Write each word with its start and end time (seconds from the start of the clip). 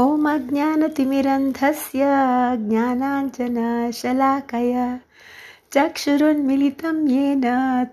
ॐ 0.00 0.24
अज्ञानतिमिरन्धस्य 0.24 2.04
ज्ञानाञ्जनशलाकय 2.68 4.98
चक्षुरुन्मिलितं 5.72 7.08
येन 7.08 7.42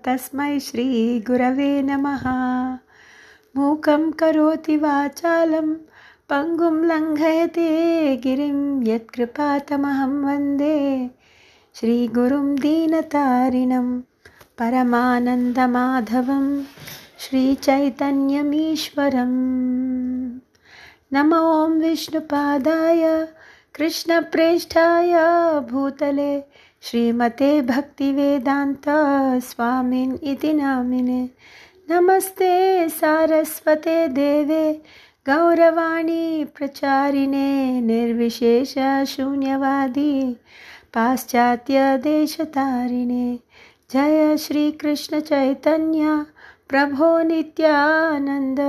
तस्मै 0.04 0.60
श्रीगुरवे 0.60 1.82
नमः। 1.82 2.24
मूकं 3.56 4.10
करोति 4.10 4.76
वाचालं 4.76 5.74
पङ्गुं 6.30 6.76
लङ्घयते 6.90 7.68
गिरिं 8.16 8.88
यत्कृपातमहं 8.88 10.24
वन्दे। 10.24 11.10
श्रीगुरुं 11.74 12.54
दीनतारिणं 12.54 14.00
परमानन्दमाधवं 14.58 16.64
श्रीचैतन्यमीश्वरम् 17.18 19.89
नमो 21.12 21.66
ॐ 21.66 21.80
विष्णुपादाय 21.80 23.26
कृष्णप्रेष्ठाय 23.74 25.14
भूतले 25.70 26.40
श्रीमते 26.82 27.60
भक्तिवेदान्त 27.60 28.84
स्वामिन् 29.48 30.16
इति 30.22 30.52
नामिने। 30.52 31.30
नमस्ते 31.90 32.88
सारस्वते 32.88 34.08
देवे, 34.08 34.82
गौरवाणी 35.26 36.44
प्रचारिणे 36.44 37.80
निर्विशेषशून्यवादी 37.80 40.36
पाश्चात्यदेशतारिणे 40.94 43.38
जय 43.92 44.36
श्रीकृष्णचैतन्य 44.38 46.22
प्रभो 46.68 47.22
नित्यानन्द 47.22 48.60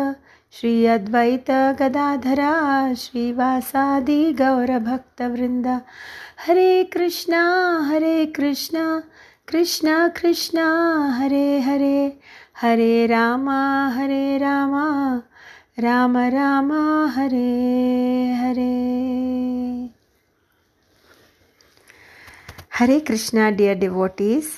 ಶ್ರೀ 0.59 0.87
ಅದ್ವೈತ 0.87 1.49
ಗದಾಧರ 1.71 2.39
ಶ್ರೀವಾಸಾದಿ 2.93 4.31
ಗೌರಭಕ್ತವೃಂದ. 4.31 5.65
ಹರೇ 6.37 6.83
ಕೃಷ್ಣ 6.83 7.33
ಹರೇ 7.79 8.25
ಕೃಷ್ಣ 8.25 8.77
ಕೃಷ್ಣ 9.45 9.87
ಕೃಷ್ಣ, 10.07 10.59
ಹರೇ 11.09 11.59
ಹರೇ. 11.59 12.09
ಹರೇ 12.53 13.07
ರಾಮ 13.07 13.49
ಹರೇ 13.89 14.37
ರಾಮ 14.37 14.75
ರಾಮ 15.79 16.17
ರಾಮ, 16.29 16.73
ಹರೇ 17.05 18.33
ಹರೇ. 18.33 18.77
Hare 22.71 22.99
Krishna, 22.99 23.37
dear 23.49 23.79
devotees. 23.79 24.53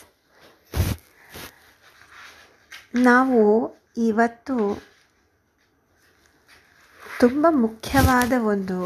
ನಾವು 2.95 3.75
ಇವತ್ತು 3.97 4.92
ತುಂಬ 7.23 7.47
ಮುಖ್ಯವಾದ 7.49 8.33
ಒಂದು 8.43 8.77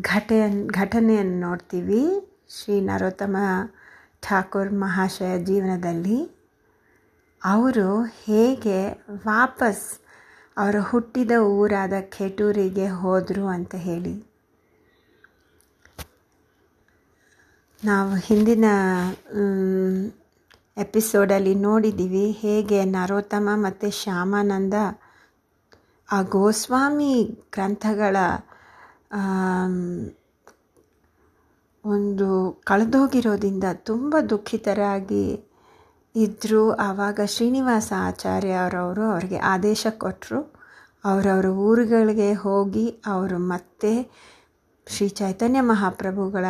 ಘಟೆಯ 0.00 0.44
ಘಟನೆಯನ್ನು 0.66 1.36
ನೋಡ್ತೀವಿ. 1.40 2.00
ಶ್ರೀ 2.54 2.76
ನರೋತ್ತಮ 2.80 3.36
ಠಾಕೂರ್ 4.22 4.72
ಮಹಾಶಯ 4.74 5.44
ಜೀವನದಲ್ಲಿ. 5.44 6.18
ಅವರು 7.42 8.02
ಹೇಗೆ 8.24 8.78
ವಾಪಸ್ 9.26 9.84
ಅವರ 10.56 10.76
ಹುಟ್ಟಿದ 10.80 11.30
ಊರಾದ 11.58 11.92
ಖೇಟೂರಿಗೆ 12.16 12.88
ಹೋದರು 12.88 13.46
ಅಂತ 13.46 13.74
ಹೇಳಿ. 13.74 14.14
ನಾವು 17.84 18.14
ಹಿಂದಿನ 18.14 18.64
ಎಪಿಸೋಡಲ್ಲಿ 20.76 21.54
ನೋಡಿದ್ದೀವಿ 21.54 22.26
ಹೇಗೆ 22.30 22.84
ನರೋತ್ತಮ 22.84 23.48
ಮತ್ತು 23.54 23.90
ಶ್ಯಾಮಾನಂದ 24.02 24.74
ಆ 26.10 26.22
ಗೋಸ್ವಾಮಿ 26.22 27.14
ಗ್ರಂಥಗಳ 27.52 28.16
ಒಂದು 31.84 32.28
ಕಳೆದೋಗಿರೋದ್ರಿಂದ 32.66 33.64
ತುಂಬ 33.84 34.16
ದುಃಖಿತರಾಗಿ 34.30 35.24
ಇದ್ದರು 36.14 36.74
ಆವಾಗ 36.78 37.20
ಶ್ರೀನಿವಾಸ 37.24 37.92
ಆಚಾರ್ಯ 37.98 38.52
ಅವರವರು 38.54 39.10
ಅವ್ರಿಗೆ 39.10 39.36
ಆದೇಶ 39.36 39.86
ಕೊಟ್ಟರು 39.98 40.40
ಅವರವರ 41.04 41.46
ಊರುಗಳಿಗೆ 41.46 42.32
ಹೋಗಿ 42.32 42.86
ಅವರು 43.06 43.38
ಮತ್ತೆ 43.38 43.92
ಶ್ರೀ 44.86 45.08
ಚೈತನ್ಯ 45.08 45.60
ಮಹಾಪ್ರಭುಗಳ 45.60 46.44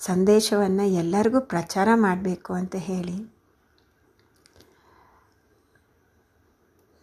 ಸಂದೇಶವನ್ನು 0.00 0.86
ಎಲ್ಲರಿಗೂ 0.94 1.40
ಪ್ರಚಾರ 1.40 1.88
ಮಾಡಬೇಕು 1.96 2.52
ಅಂತ 2.52 2.76
ಹೇಳಿ. 2.76 3.16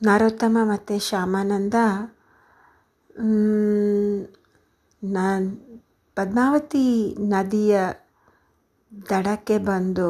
ನರೋತ್ತಮ 0.01 0.57
ಮತ್ತು 0.63 0.99
ಶ್ಯಾಮಾನಂದ 0.99 1.73
ನ 5.03 5.17
ಪದ್ಮಾವತಿ 6.15 7.15
ನದಿಯ 7.19 7.79
ದಡಕ್ಕೆ 9.09 9.57
ಬಂದು 9.57 10.09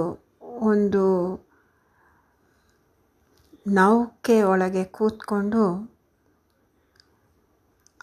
ಒಂದು 0.61 1.05
ನೌಕೆ 3.67 4.43
ಒಳಗೆ 4.43 4.83
ಕೂತ್ಕೊಂಡು 4.83 5.63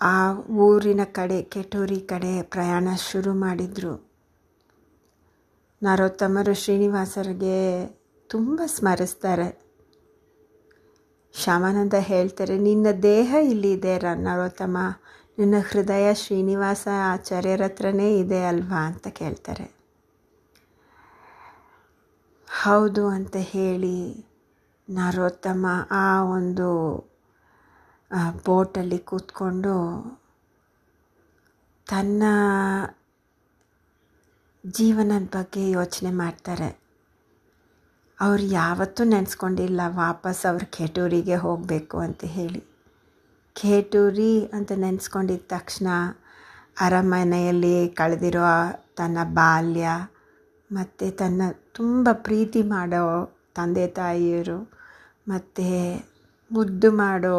ಆ 0.01 0.33
ಊರಿನ 0.49 1.01
ಕಡೆ, 1.13 1.43
ಕೆಟೂರಿ 1.43 2.01
ಕಡೆ 2.01 2.43
ಪ್ರಯಾಣ 2.43 2.89
ಶುರು 2.97 3.35
ಮಾಡಿದರು. 3.35 3.95
ನರೋತ್ತಮರು 5.83 6.55
ಶ್ರೀನಿವಾಸರಿಗೆ 6.55 7.87
ತುಂಬ 8.31 8.61
ಸ್ಮರಿಸ್ತಾರೆ. 8.67 9.66
ಶ್ಯಾಮಾನಂದ 11.37 11.95
ಹೇಳ್ತಾರೆ, 11.95 12.59
ನಿನ್ನ 12.59 12.87
ದೇಹ 13.03 13.35
ಇಲ್ಲಿದೆ 13.43 13.99
ನರೋತ್ತಮ 14.23 14.77
ನಿನ್ನ 15.39 15.55
ಹೃದಯ 15.71 16.15
ಶ್ರೀನಿವಾಸ 16.15 16.89
ಆಚಾರ್ಯರ 17.05 17.63
ಹತ್ರನೇ 17.65 18.19
ಇದೆ 18.19 18.45
ಅಲ್ವಾ? 18.45 18.87
ಅಂತ 18.87 19.09
ಕೇಳ್ತಾರೆ. 19.09 19.67
ಹೌದು 22.63 23.09
ಅಂತ 23.09 23.37
ಹೇಳಿ 23.37 24.27
ನರೋತ್ತಮ 24.91 25.67
ಆ 25.91 26.23
ಒಂದು 26.23 26.71
ಬೋಟಲ್ಲಿ 28.47 28.99
ಕೂತ್ಕೊಂಡು 28.99 29.75
ತನ್ನ 31.87 32.23
ಜೀವನದ 34.67 35.27
ಬಗ್ಗೆ 35.37 35.71
ಯೋಚನೆ 35.71 36.11
ಮಾಡ್ತಾರೆ. 36.11 36.86
ಅವ್ರು 38.21 38.43
ಯಾವತ್ತೂ 38.43 39.05
ನೆನೆಸ್ಕೊಂಡಿಲ್ಲ, 39.05 39.81
ವಾಪಸ್ 39.87 40.47
ಅವ್ರು 40.47 40.67
ಖೇಟೂರಿಗೆ 40.73 41.37
ಹೋಗಬೇಕು 41.37 41.97
ಅಂತ 41.99 42.25
ಹೇಳಿ. 42.25 42.61
ಖೇಟೂರಿ 43.57 44.33
ಅಂತ 44.53 44.73
ನೆನೆಸ್ಕೊಂಡಿದ್ದ 44.77 45.47
ತಕ್ಷಣ 45.49 45.89
ಅರಮನೆಯಲ್ಲಿ 46.81 47.89
ಕಳೆದಿರೋ 47.89 48.47
ತನ್ನ 48.97 49.19
ಬಾಲ್ಯ 49.23 49.89
ಮತ್ತು 50.73 51.17
ತನ್ನ 51.17 51.43
ತುಂಬ 51.73 52.09
ಪ್ರೀತಿ 52.13 52.63
ಮಾಡೋ 52.63 53.05
ತಂದೆ 53.55 53.87
ತಾಯಿಯರು 53.87 54.59
ಮತ್ತು 55.29 55.67
ಮುದ್ದು 56.51 56.93
ಮಾಡೋ 56.93 57.37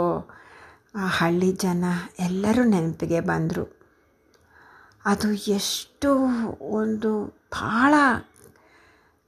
ಆ 0.95 1.07
ಹಳ್ಳಿ 1.07 1.51
ಜನ 1.51 1.85
ಎಲ್ಲರೂ 2.19 2.63
ನೆನಪಿಗೆ 2.63 3.19
ಬಂದರು. 3.19 3.65
ಅದು 5.05 5.27
ಎಷ್ಟು 5.33 6.09
ಒಂದು 6.59 7.11
ಭಾಳ 7.53 7.93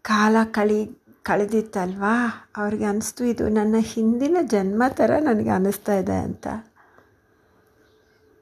ಕಾಲ 0.06 0.38
ಕಳಿ 0.44 0.80
ಕಳೆದಿತ್ತಲ್ವಾ? 1.26 2.16
ಅವ್ರಿಗೆ 2.58 2.86
ಅನ್ನಿಸ್ತು 2.92 3.24
ಇದು 3.26 3.46
ನನ್ನ 3.58 3.76
ಹಿಂದಿನ 3.94 4.38
ಜನ್ಮ 4.54 4.84
ಥರ 5.00 5.12
ನನಗೆ 5.20 5.52
ಅನ್ನಿಸ್ತಾ 5.58 5.96
ಇದೆ 6.02 6.18
ಅಂತ. 6.28 6.48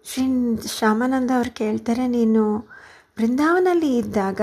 ಶ್ರೀ 0.06 0.26
ಶ್ಯಾಮಾನಂದ 0.76 1.32
ಅವ್ರು 1.36 1.52
ಕೇಳ್ತಾರೆ, 1.62 2.04
ನೀನು 2.08 2.44
ಬೃಂದಾವನಲ್ಲಿ 3.18 3.90
ಇದ್ದಾಗ 3.98 4.42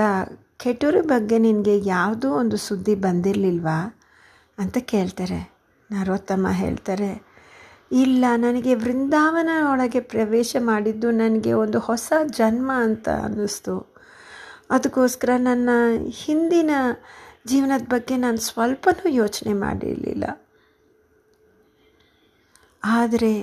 ಕೆಟೂರು 0.63 1.01
ಬಗ್ಗೆ 1.03 1.37
ನಿನಗೆ 1.37 1.75
ಯಾವುದೂ 1.85 2.27
ಒಂದು 2.41 2.57
ಸುದ್ದಿ 2.57 2.95
ಬಂದಿರಲಿಲ್ವಾ 3.05 3.79
ಅಂತ 4.57 4.77
ಕೇಳ್ತಾರೆ. 4.93 5.39
ನರೋತ್ತಮ್ಮ 5.89 6.49
ಹೇಳ್ತಾರೆ, 6.61 7.09
ಇಲ್ಲ, 8.03 8.25
ನನಗೆ 8.37 8.73
ವೃಂದಾವನ 8.75 9.49
ಒಳಗೆ 9.71 9.99
ಪ್ರವೇಶ 10.13 10.55
ಮಾಡಿದ್ದು 10.69 11.09
ನನಗೆ 11.19 11.51
ಒಂದು 11.63 11.79
ಹೊಸ 11.79 12.13
ಜನ್ಮ 12.39 12.69
ಅಂತ 12.85 13.07
ಅನ್ನಿಸ್ತು 13.25 13.75
ಅದಕ್ಕೋಸ್ಕರ 14.75 15.31
ನನ್ನ 15.39 15.69
ಹಿಂದಿನ 16.23 16.71
ಜೀವನದ 17.45 17.85
ಬಗ್ಗೆ 17.89 18.17
ನಾನು 18.17 18.37
ಸ್ವಲ್ಪನೂ 18.37 19.09
ಯೋಚನೆ 19.09 19.53
ಮಾಡಿರಲಿಲ್ಲ. 19.53 20.25
ಆದರೆ 22.83 23.33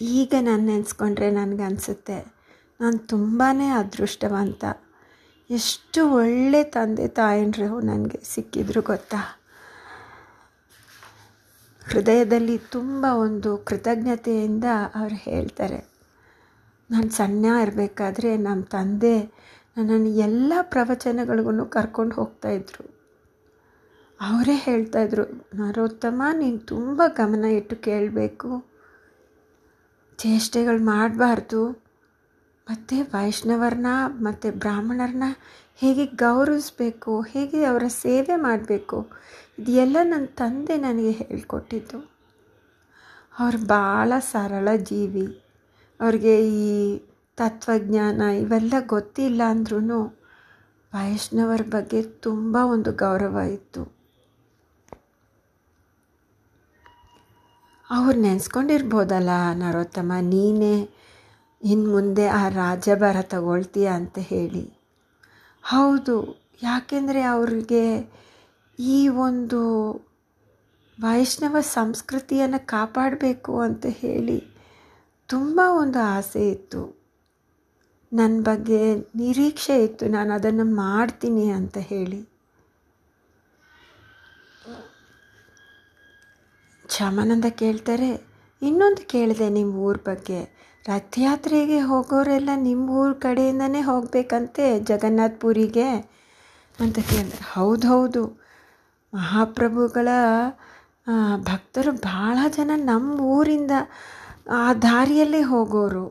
ಈಗ 0.00 0.34
ನಾನು 0.40 0.62
ನೆನೆಸ್ಕೊಂಡ್ರೆ 0.62 1.30
ನನಗನ್ಸುತ್ತೆ, 1.30 2.18
ನಾನು 2.80 2.98
ತುಂಬಾ 2.98 3.48
ಅದೃಷ್ಟವಂತ. 3.78 4.64
ಎಷ್ಟು 5.50 6.00
ಒಳ್ಳೆ 6.10 6.64
ತಂದೆ 6.64 7.08
ತಾಯಂದರು 7.08 7.80
ನನಗೆ 7.80 8.18
ಸಿಕ್ಕಿದ್ರು 8.24 8.82
ಗೊತ್ತಾ? 8.82 9.20
ಹೃದಯದಲ್ಲಿ 11.82 12.58
ತುಂಬ 12.58 13.04
ಒಂದು 13.04 13.58
ಕೃತಜ್ಞತೆಯಿಂದ 13.58 14.64
ಅವ್ರು 14.94 15.14
ಹೇಳ್ತಾರೆ, 15.14 15.80
ನಾನು 16.90 17.10
ಸಣ್ಣ 17.10 17.46
ಇರಬೇಕಾದ್ರೆ 17.62 18.36
ನಮ್ಮ 18.36 18.62
ತಂದೆ 18.64 19.16
ನನ್ನನ್ನು 19.76 20.10
ಎಲ್ಲ 20.18 20.52
ಪ್ರವಚನಗಳಿಗೂ 20.62 21.66
ಕರ್ಕೊಂಡು 21.66 22.14
ಹೋಗ್ತಾಯಿದ್ರು 22.14 22.97
ಅವರೇ 24.20 24.54
ಹೇಳ್ತಾಯಿದ್ರು 24.54 25.24
ನರೋತ್ತಮ 25.54 26.22
ನೀನು 26.32 26.58
ತುಂಬ 26.58 27.02
ಗಮನ 27.06 27.44
ಇಟ್ಟು 27.44 27.76
ಕೇಳಬೇಕು. 27.76 28.64
ಚೇಷ್ಟೆಗಳು 30.18 30.84
ಮಾಡಬಾರ್ದು. 30.84 31.70
ಮತ್ತು 32.70 33.04
ವೈಷ್ಣವರನ್ನ 33.04 33.86
ಮತ್ತು 34.06 34.58
ಬ್ರಾಹ್ಮಣರನ್ನ 34.58 35.24
ಹೇಗೆ 35.76 36.06
ಗೌರವಿಸ್ಬೇಕು, 36.06 37.20
ಹೇಗೆ 37.20 37.64
ಅವರ 37.64 37.82
ಸೇವೆ 37.88 38.36
ಮಾಡಬೇಕು, 38.36 39.06
ಇದೆಲ್ಲ 39.58 39.96
ನನ್ನ 40.02 40.24
ತಂದೆ 40.24 40.76
ನನಗೆ 40.76 41.10
ಹೇಳಿಕೊಟ್ಟಿದ್ದು. 41.10 42.10
ಅವರು 43.38 43.66
ಭಾಳ 43.66 44.12
ಸರಳ 44.18 44.68
ಜೀವಿ. 44.76 45.42
ಅವ್ರಿಗೆ 46.00 46.48
ಈ 46.48 46.98
ತತ್ವಜ್ಞಾನ 47.36 48.22
ಇವೆಲ್ಲ 48.22 48.74
ಗೊತ್ತಿಲ್ಲ 48.86 49.42
ಅಂದ್ರೂ 49.46 50.06
ವೈಷ್ಣವರ 50.94 51.60
ಬಗ್ಗೆ 51.60 52.02
ತುಂಬ 52.02 52.56
ಒಂದು 52.56 52.92
ಗೌರವ 52.92 53.38
ಇತ್ತು. 53.38 53.97
ಅವ್ರು 57.90 58.20
ನೆನೆಸ್ಕೊಂಡಿರ್ಬೋದಲ್ಲ 58.20 59.30
ನರೋತ್ತಮ, 59.54 60.12
ನೀನೇ 60.20 60.76
ಇನ್ನು 61.62 61.90
ಮುಂದೆ 61.90 62.28
ಆ 62.28 62.48
ರಾಜ್ಯಭಾರ 62.48 63.16
ತಗೊಳ್ತೀಯ 63.22 63.86
ಅಂತ 63.86 64.18
ಹೇಳಿ. 64.18 64.64
ಹೌದು, 65.64 66.16
ಯಾಕೆಂದರೆ 66.62 67.22
ಅವ್ರಿಗೆ 67.22 67.84
ಈ 68.78 69.08
ಒಂದು 69.08 69.60
ವೈಷ್ಣವ 70.98 71.56
ಸಂಸ್ಕೃತಿಯನ್ನು 71.60 72.66
ಕಾಪಾಡಬೇಕು 72.66 73.60
ಅಂತ 73.60 73.86
ಹೇಳಿ 73.86 74.38
ತುಂಬ 75.28 75.60
ಒಂದು 75.64 75.98
ಆಸೆ 76.16 76.50
ಇತ್ತು. 76.50 76.82
ನನ್ನ 78.12 78.36
ಬಗ್ಗೆ 78.42 78.94
ನಿರೀಕ್ಷೆ 78.94 79.84
ಇತ್ತು, 79.84 80.08
ನಾನು 80.08 80.32
ಅದನ್ನು 80.32 80.64
ಮಾಡ್ತೀನಿ 80.64 81.50
ಅಂತ 81.50 81.78
ಹೇಳಿ. 81.78 82.20
ಶಮಾನಂದ 86.88 87.48
ಕೇಳ್ತಾರೆ, 87.62 88.10
ಇನ್ನೊಂದು 88.62 89.02
ಕೇಳಿದೆ 89.10 89.46
ನಿಮ್ಮ 89.48 89.72
ಊರ 89.86 89.96
ಬಗ್ಗೆ. 90.06 90.40
ರಥಯಾತ್ರೆಗೆ 90.84 91.78
ಹೋಗೋರೆಲ್ಲ 91.88 92.50
ನಿಮ್ಮ 92.60 92.84
ಊರ 93.00 93.10
ಕಡೆಯಿಂದನೇ 93.24 93.80
ಹೋಗಬೇಕಂತೆ 93.80 94.66
ಜಗನ್ನಾಥ 94.90 95.34
ಪುರಿಗೆ 95.40 95.88
ಅಂತ 96.78 96.98
ಕೇಳಿದೆ 97.10 97.40
ಹೌದು 97.54 97.86
ಹೌದು. 97.88 98.22
ಮಹಾಪ್ರಭುಗಳ 99.12 100.08
ಭಕ್ತರು 101.48 101.92
ಭಾಳ 102.06 102.38
ಜನ 102.56 102.70
ನಮ್ಮ 102.90 103.12
ಊರಿಂದ 103.36 103.74
ಆ 104.58 104.64
ದಾರಿಯಲ್ಲೇ 104.82 105.42
ಹೋಗೋರು. 105.52 106.06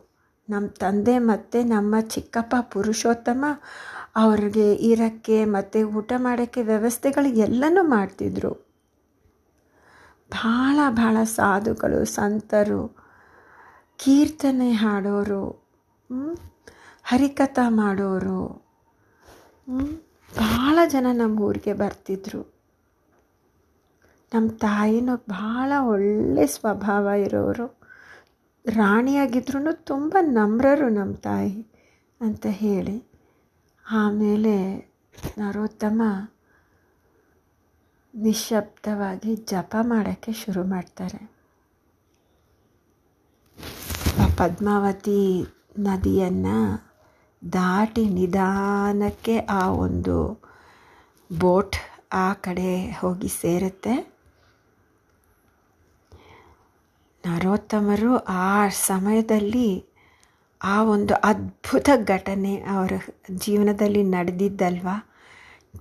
ನಮ್ಮ 0.49 0.67
ತಂದೆ 0.83 1.15
ಮತ್ತು 1.31 1.59
ನಮ್ಮ 1.67 1.95
ಚಿಕ್ಕಪ್ಪ 2.13 2.55
ಪುರುಷೋತ್ತಮ 2.73 3.45
ಅವ್ರಿಗೆ 4.15 4.67
ಇರಕ್ಕೆ 4.91 5.37
ಮತ್ತು 5.55 5.79
ಊಟ 5.97 6.11
ಮಾಡೋಕ್ಕೆ 6.17 6.61
ವ್ಯವಸ್ಥೆಗಳು 6.63 7.29
ಎಲ್ಲನೂ 7.45 7.83
ಮಾಡ್ತಿದ್ರು. 7.95 8.51
ಭಾಳ 10.31 10.79
ಭಾಳ 10.89 11.23
ಸಾಧುಗಳು, 11.23 12.05
ಸಂತರು, 12.05 12.95
ಕೀರ್ತನೆ 13.97 14.71
ಹಾಡೋರು 14.71 15.49
ಹರಿಕಥ 17.03 17.59
ಮಾಡೋರು 17.67 18.67
ಭಾಳ 20.39 20.79
ಜನ 20.87 21.07
ನಮ್ಮ 21.11 21.39
ಊರಿಗೆ 21.39 21.73
ಬರ್ತಿದ್ರು. 21.73 22.57
ನಮ್ಮ 24.33 24.51
ತಾಯಿನೂ 24.51 25.15
ಭಾಳ 25.15 25.71
ಒಳ್ಳೆ 25.81 26.47
ಸ್ವಭಾವ 26.47 27.07
ಇರೋರು. 27.07 27.79
ರಾಣಿಯಾಗಿದ್ರೂ 28.65 29.71
ತುಂಬ 29.71 30.17
ನಮ್ರರು 30.21 30.89
ನಮ್ಮ 30.89 31.15
ತಾಯಿ 31.15 31.67
ಅಂತ 32.21 32.45
ಹೇಳಿ. 32.45 33.03
ಆಮೇಲೆ 33.91 34.77
ನರೋತ್ತಮ 35.37 36.01
ನಿಶಬ್ದವಾಗಿ 38.17 39.35
ಜಪ 39.35 39.75
ಮಾಡೋಕ್ಕೆ 39.81 40.33
ಶುರು 40.33 40.63
ಮಾಡ್ತಾರೆ. 40.63 41.31
ಆ 44.19 44.27
ಪದ್ಮಾವತಿ 44.37 45.45
ನದಿಯನ್ನು 45.79 46.87
ದಾಟಿ 47.53 48.09
ನಿಧಾನಕ್ಕೆ 48.09 49.37
ಆ 49.37 49.69
ಒಂದು 49.69 50.41
ಬೋಟ್ 51.39 51.75
ಆ 52.13 52.33
ಕಡೆ 52.33 52.91
ಹೋಗಿ 52.91 53.27
ಸೇರುತ್ತೆ. 53.27 54.17
ನರೋತ್ತಮರು 57.25 58.17
ಆ 58.17 58.67
ಸಮಯದಲ್ಲಿ 58.67 59.85
ಆ 60.63 60.83
ಒಂದು 60.83 61.13
ಅದ್ಭುತ 61.13 61.89
ಘಟನೆ 62.05 62.61
ಅವರ 62.61 62.91
ಜೀವನದಲ್ಲಿ 63.31 64.03
ನಡೆದಿದ್ದಲ್ವ? 64.03 64.87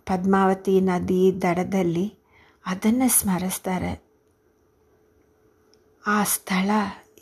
ಪದ್ಮಾವತಿ 0.06 0.80
ನದಿ 0.80 1.42
ದಡದಲ್ಲಿ 1.42 2.25
ಅದನ್ನು 2.66 3.08
ಸ್ಮರಿಸ್ತಾರೆ. 3.08 4.06
ಆ 6.06 6.24
ಸ್ಥಳ, 6.24 6.70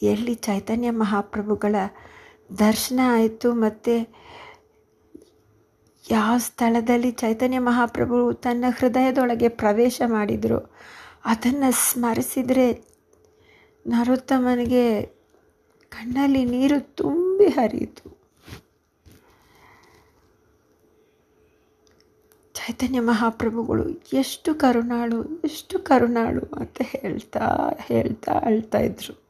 ಎಲ್ಲಿ 0.03 0.35
ಚೈತನ್ಯ 0.35 0.91
ಮಹಾಪ್ರಭುಗಳ 0.91 1.75
ದರ್ಶನ 2.59 3.01
ಆಯಿತು 3.05 3.53
ಮತ್ತು 3.53 4.15
ಯಾವ 6.11 6.39
ಸ್ಥಳದಲ್ಲಿ 6.39 7.11
ಚೈತನ್ಯ 7.11 7.59
ಮಹಾಪ್ರಭು 7.59 8.33
ತನ್ನ 8.33 8.65
ಹೃದಯದೊಳಗೆ 8.79 9.49
ಪ್ರವೇಶ 9.49 10.03
ಮಾಡಿದರು, 10.07 10.75
ಅದನ್ನು 11.25 11.73
ಸ್ಮರಿಸಿದರೆ 11.73 12.85
ನರೋತ್ತಮನಿಗೆ 13.87 15.03
ಕಣ್ಣಲ್ಲಿ 15.89 16.45
ನೀರು 16.45 16.95
ತುಂಬಿ 16.95 17.49
ಹರಿಯಿತು. 17.49 18.24
ಚೈತನ್ಯ 22.67 23.01
ಮಹಾಪ್ರಭುಗಳು 23.01 23.89
ಎಷ್ಟು 24.13 24.55
ಕರುಣಾಳು 24.55 25.25
ಎಷ್ಟು 25.45 25.79
ಕರುಣಾಳು 25.79 26.41
ಅಂತ 26.41 26.81
ಹೇಳ್ತಾ 26.85 27.41
ಹೇಳ್ತಾ 27.81 28.33
ಅಳ್ತಾ 28.33 28.79
ಇದ್ರು. 28.79 29.25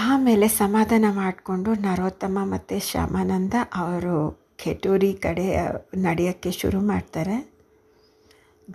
ಆಮೇಲೆ 0.00 0.48
ಸಮಾಧಾನ 0.48 1.04
ಮಾಡಿಕೊಂಡು 1.10 1.74
ನರೋತ್ತಮ 1.74 2.38
ಮತ್ತು 2.42 2.90
ಶ್ಯಾಮಾನಂದ 2.90 3.54
ಅವರು 3.74 4.46
ಕೆಟೂರಿ 4.56 5.12
ಕಡೆ 5.12 5.56
ನಡೆಯೋಕ್ಕೆ 5.96 6.50
ಶುರು 6.50 6.80
ಮಾಡ್ತಾರೆ. 6.80 7.52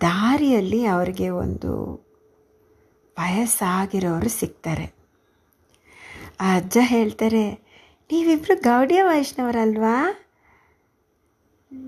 ದಾರಿಯಲ್ಲಿ 0.02 0.86
ಅವರಿಗೆ 0.86 1.30
ಒಂದು 1.30 1.94
ವಯಸ್ಸಾಗಿರೋರು 3.20 4.30
ಸಿಗ್ತಾರೆ. 4.30 4.94
ಆ 6.42 6.56
ಅಜ್ಜ 6.56 6.78
ಹೇಳ್ತಾರೆ 6.82 7.52
ನೀವಿಬ್ಬರು 8.12 8.62
ಗೌಡಿಯ 8.62 9.04
ವೈಷ್ಣವರಲ್ವಾ? 9.04 10.23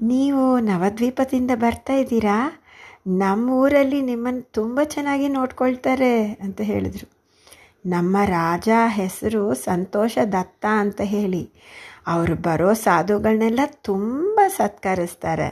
ನೀವು 0.04 0.44
ನವದ್ವೀಪದಿಂದ 0.60 1.52
ಬರ್ತಾ 1.56 1.94
ಇದ್ದೀರಾ? 1.94 2.38
ನಮ್ಮ 3.22 3.50
ಊರಲ್ಲಿ 3.54 4.00
ನಿಮ್ಮನ್ನು 4.02 4.44
ತುಂಬ 4.52 4.80
ಚೆನ್ನಾಗಿ 4.84 5.28
ನೋಡ್ಕೊಳ್ತಾರೆ 5.28 6.14
ಅಂತ 6.46 6.62
ಹೇಳಿದರು. 6.62 7.08
ನಮ್ಮ 7.86 8.18
ರಾಜ 8.30 8.70
ಹೆಸರು 8.88 9.44
ಸಂತೋಷ 9.64 10.18
ದತ್ತ 10.32 10.66
ಅಂತ 10.84 11.02
ಹೇಳಿ, 11.02 11.44
ಅವರು 12.08 12.36
ಬರೋ 12.36 12.72
ಸಾಧುಗಳನ್ನೆಲ್ಲ 12.74 13.60
ತುಂಬ 13.82 14.40
ಸತ್ಕರಿಸ್ತಾರೆ. 14.58 15.50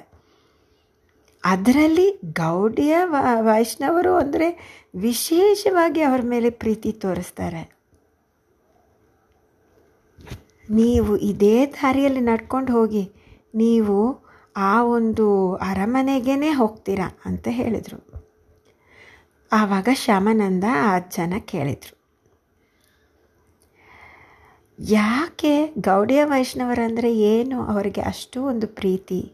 ಅದರಲ್ಲಿ 1.43 2.07
ಗೌಡಿಯ 2.33 2.95
ವೈಷ್ಣವರು 3.41 4.13
ಅಂದರೆ 4.15 4.47
ವಿಶೇಷವಾಗಿ 4.95 6.01
ಅವರ 6.01 6.21
ಮೇಲೆ 6.25 6.49
ಪ್ರೀತಿ 6.61 6.91
ತೋರಿಸ್ತಾರೆ. 6.91 7.63
ನೀವು 10.69 11.13
ಇದೇ 11.31 11.57
ದಾರಿಯಲ್ಲಿ 11.65 12.21
ನಡ್ಕೊಂಡು 12.21 12.71
ಹೋಗಿ, 12.73 13.03
ನೀವು 13.55 13.97
ಆ 14.55 14.83
ಒಂದು 14.83 15.55
ಅರಮನೆಗೇ 15.55 16.49
ಹೋಗ್ತೀರಾ 16.49 17.17
ಅಂತ 17.25 17.47
ಹೇಳಿದರು. 17.51 18.13
ಆವಾಗ 19.51 19.89
ಶ್ಯಾಮಾನಂದ 19.93 20.63
ಆ 20.71 20.95
ಅಜ್ಜನ 20.95 21.33
ಕೇಳಿದರು. 21.39 22.03
ಯಾಕೆ 24.79 25.73
ಗೌಡಿಯ 25.79 26.23
ವೈಷ್ಣವರಂದರೆ 26.23 27.17
ಏನು 27.17 27.63
ಅವರಿಗೆ 27.63 28.01
ಅಷ್ಟು 28.01 28.43
ಒಂದು 28.43 28.67
ಪ್ರೀತಿ? 28.67 29.33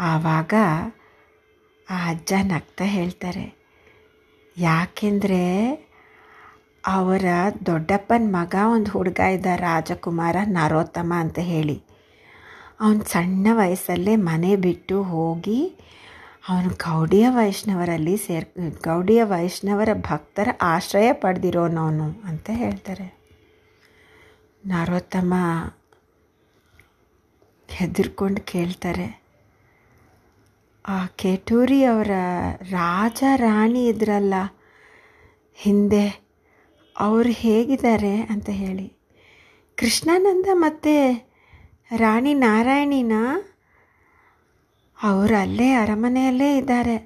ಆವಾಗ 0.00 0.54
ಆ 1.90 2.08
ಅಜ್ಜ 2.08 2.32
ನಗ್ತಾ 2.42 2.84
ಹೇಳ್ತಾರೆ. 2.84 3.58
ಯಾಕೆಂದರೆ 4.56 5.72
ಅವರ 6.86 7.24
ದೊಡ್ಡಪ್ಪನ 7.66 8.22
ಮಗ 8.26 8.54
ಒಂದು 8.74 8.90
ಹುಡುಗ 8.90 9.20
ಇದ್ದ 9.20 9.46
ರಾಜಕುಮಾರ 9.56 10.36
ನರೋತ್ತಮ 10.44 11.12
ಅಂತ 11.16 11.38
ಹೇಳಿ. 11.38 11.87
ಅವನು 12.80 13.04
ಸಣ್ಣ 13.04 13.46
ವಯಸ್ಸಲ್ಲೇ 13.52 14.16
ಮನೆ 14.16 14.56
ಬಿಟ್ಟು 14.56 15.02
ಹೋಗಿ 15.02 15.60
ಅವನು 16.48 16.68
ಗೌಡಿಯ 16.68 17.26
ವೈಷ್ಣವರಲ್ಲಿ 17.28 18.16
ಸೇರ್, 18.16 18.46
ಗೌಡಿಯ 18.84 19.24
ವೈಷ್ಣವರ 19.24 19.88
ಭಕ್ತರ 20.00 20.48
ಆಶ್ರಯ 20.62 21.12
ಪಡೆದಿರೋನವನು 21.12 22.06
ಅಂತ 22.24 22.50
ಹೇಳ್ತಾರೆ. 22.52 23.06
ನರೋತ್ತಮ 24.66 25.34
ಹೆದರ್ಕೊಂಡು 27.68 28.40
ಕೇಳ್ತಾರೆ, 28.40 29.08
ಆ 30.84 31.06
ಕೆಟೂರಿ 31.06 31.84
ಅವರ 31.84 32.12
ರಾಜ 32.70 33.22
ರಾಣಿ 33.36 33.86
ಇದ್ರಲ್ಲ, 33.86 34.34
ಹಿಂದೆ 35.54 36.06
ಅವರು 36.96 37.28
ಹೇಗಿದ್ದಾರೆ? 37.28 38.14
ಅಂತ 38.22 38.48
ಹೇಳಿ. 38.50 38.88
ಕೃಷ್ಣಾನಂದ 39.78 40.46
ಮತ್ತು 40.54 40.94
ರಾಣಿ 41.90 42.34
ನಾರಾಯಣಿನ 42.34 43.12
ಅವರು 45.02 45.36
ಅಲ್ಲೇ 45.36 45.72
ಅರಮನೆಯಲ್ಲೇ 45.72 46.56
ಇದ್ದಾರೆ. 46.56 46.96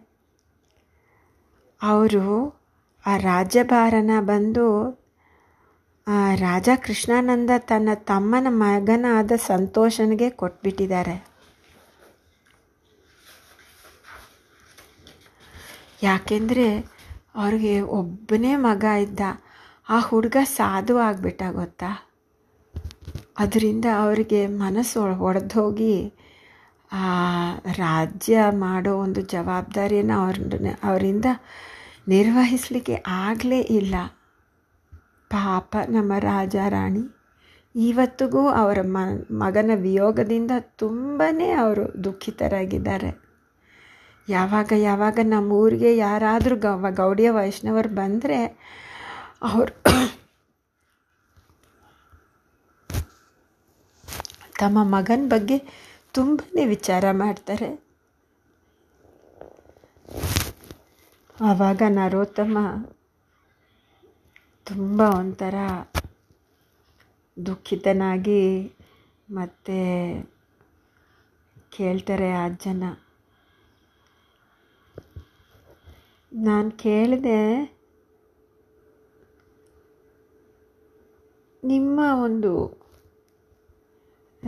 ಅವರು 1.82 2.26
ಆ 3.06 3.16
ರಾಜ್ಯಭಾರನ 3.16 4.10
ಬಂದು 4.20 4.66
ರಾಜ 6.34 6.68
ಕೃಷ್ಣಾನಂದ 6.84 7.50
ತನ್ನ 7.58 7.88
ತಮ್ಮನ 7.94 8.46
ಮಗನಾದ 8.48 9.32
ಸಂತೋಷನಿಗೆ 9.36 10.30
ಕೊಟ್ಬಿಟ್ಟಿದ್ದಾರೆ. 10.30 11.26
ಯಾಕೆಂದರೆ 16.02 16.68
ಅವ್ರಿಗೆ 17.34 17.80
ಒಬ್ಬನೇ 17.80 18.56
ಮಗ 18.56 18.84
ಇದ್ದ. 18.84 19.20
ಆ 19.88 19.98
ಹುಡುಗ 19.98 20.36
ಸಾಧು 20.44 20.98
ಆಗಿಬಿಟ್ಟ 20.98 21.42
ಗೊತ್ತಾ? 21.50 22.11
ಅದರಿಂದ 23.38 23.84
ಅವರಿಗೆ 23.98 24.46
ಮನಸ್ಸು 24.46 25.20
ಒಡೆದೋಗಿ 25.20 26.12
ಆ 26.92 27.04
ರಾಜ್ಯ 27.76 28.38
ಮಾಡೋ 28.50 28.96
ಒಂದು 28.96 29.20
ಜವಾಬ್ದಾರಿಯನ್ನು 29.20 30.14
ಅವ್ರ 30.14 30.38
ಅವರಿಂದ 30.84 31.24
ನಿರ್ವಹಿಸಲಿಕ್ಕೆ 32.08 33.02
ಆಗಲೇ 33.06 33.60
ಇಲ್ಲ. 33.60 33.94
ಪಾಪ 35.30 35.76
ನಮ್ಮ 35.88 36.12
ರಾಜ 36.18 36.56
ರಾಣಿ. 36.68 37.16
ಇವತ್ತಿಗೂ 37.74 38.48
ಅವರ 38.48 38.78
ಮಗನ 39.30 39.70
ವಿಯೋಗದಿಂದ 39.74 40.50
ತುಂಬಾ 40.58 41.54
ಅವರು 41.58 42.04
ದುಃಖಿತರಾಗಿದ್ದಾರೆ. 42.04 43.22
ಯಾವಾಗ 44.28 44.72
ಯಾವಾಗ 44.76 45.18
ನಮ್ಮ 45.22 45.52
ಊರಿಗೆ 45.52 45.96
ಯಾರಾದರೂ 45.96 46.56
ಗವ, 46.56 46.86
ಗೌಡಿಯ 46.90 47.30
ವೈಷ್ಣವರು 47.30 47.88
ಬಂದರೆ 47.88 48.44
ಅವರು 49.42 49.74
ತಮ್ಮ 54.62 54.78
ಮಗನ 54.96 55.24
ಬಗ್ಗೆ 55.28 55.56
ತುಂಬನೇ 56.14 56.64
ವಿಚಾರ 56.66 57.04
ಮಾಡ್ತಾರೆ. 57.12 57.70
ಆವಾಗ 61.40 61.82
ನರೋತ್ತಮ 61.90 62.58
ತುಂಬ 64.66 65.00
ಒಂಥರ 65.20 65.56
ದುಃಖಿತನಾಗಿ 67.36 68.42
ಮತ್ತೆ 69.30 69.78
ಕೇಳ್ತಾರೆ 71.76 72.28
ಅಜ್ಜನ. 72.44 72.84
ನಾನು 76.32 76.70
ಕೇಳಿದೆ, 76.84 77.40
ನಿಮ್ಮ 81.62 82.00
ಒಂದು 82.24 82.52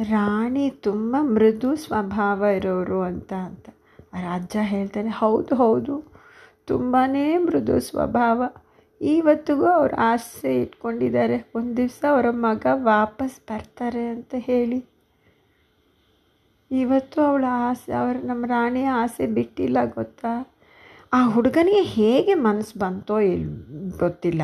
ರಾಣಿ 0.02 0.70
ತುಂಬ 0.70 1.16
ಮೃದು 1.20 1.76
ಸ್ವಭಾವ 1.76 2.44
ಇರೋರು 2.44 3.02
ಅಂತ 3.02 3.32
ಅಂತ. 3.32 3.68
ರಾಜ 4.14 4.56
ಹೇಳ್ತಾನೆ, 4.60 5.10
ಹೌದು 5.10 5.54
ಹೌದು 5.54 6.12
ತುಂಬಾ 6.66 7.06
ಮೃದು 7.38 7.80
ಸ್ವಭಾವ. 7.80 8.42
ಇವತ್ತಿಗೂ 9.00 9.66
ಅವ್ರು 9.66 9.96
ಆಸೆ 9.96 10.60
ಇಟ್ಕೊಂಡಿದ್ದಾರೆ. 10.60 11.50
ಒಂದು 11.54 11.76
ದಿವಸ 11.76 12.04
ಅವರ 12.10 12.26
ಮಗ 12.30 12.66
ವಾಪಸ್ 12.72 13.40
ಬರ್ತಾರೆ 13.40 14.08
ಅಂತ 14.08 14.34
ಹೇಳಿ. 14.38 14.84
ಇವತ್ತು 16.70 17.22
ಅವಳ 17.22 17.44
ಆಸೆ, 17.48 17.92
ಅವ್ರ 17.92 18.16
ನಮ್ಮ 18.24 18.46
ರಾಣಿಯ 18.46 18.88
ಆಸೆ 18.88 19.26
ಬಿಟ್ಟಿಲ್ಲ 19.26 19.78
ಗೊತ್ತಾ? 19.84 20.56
ಆ 21.12 21.28
ಹುಡುಗನಿಗೆ 21.28 21.82
ಹೇಗೆ 21.82 22.34
ಮನಸ್ಸು 22.34 22.78
ಬಂತೋ 22.78 23.20
ಇಲ್, 23.20 23.48
ಗೊತ್ತಿಲ್ಲ. 23.98 24.42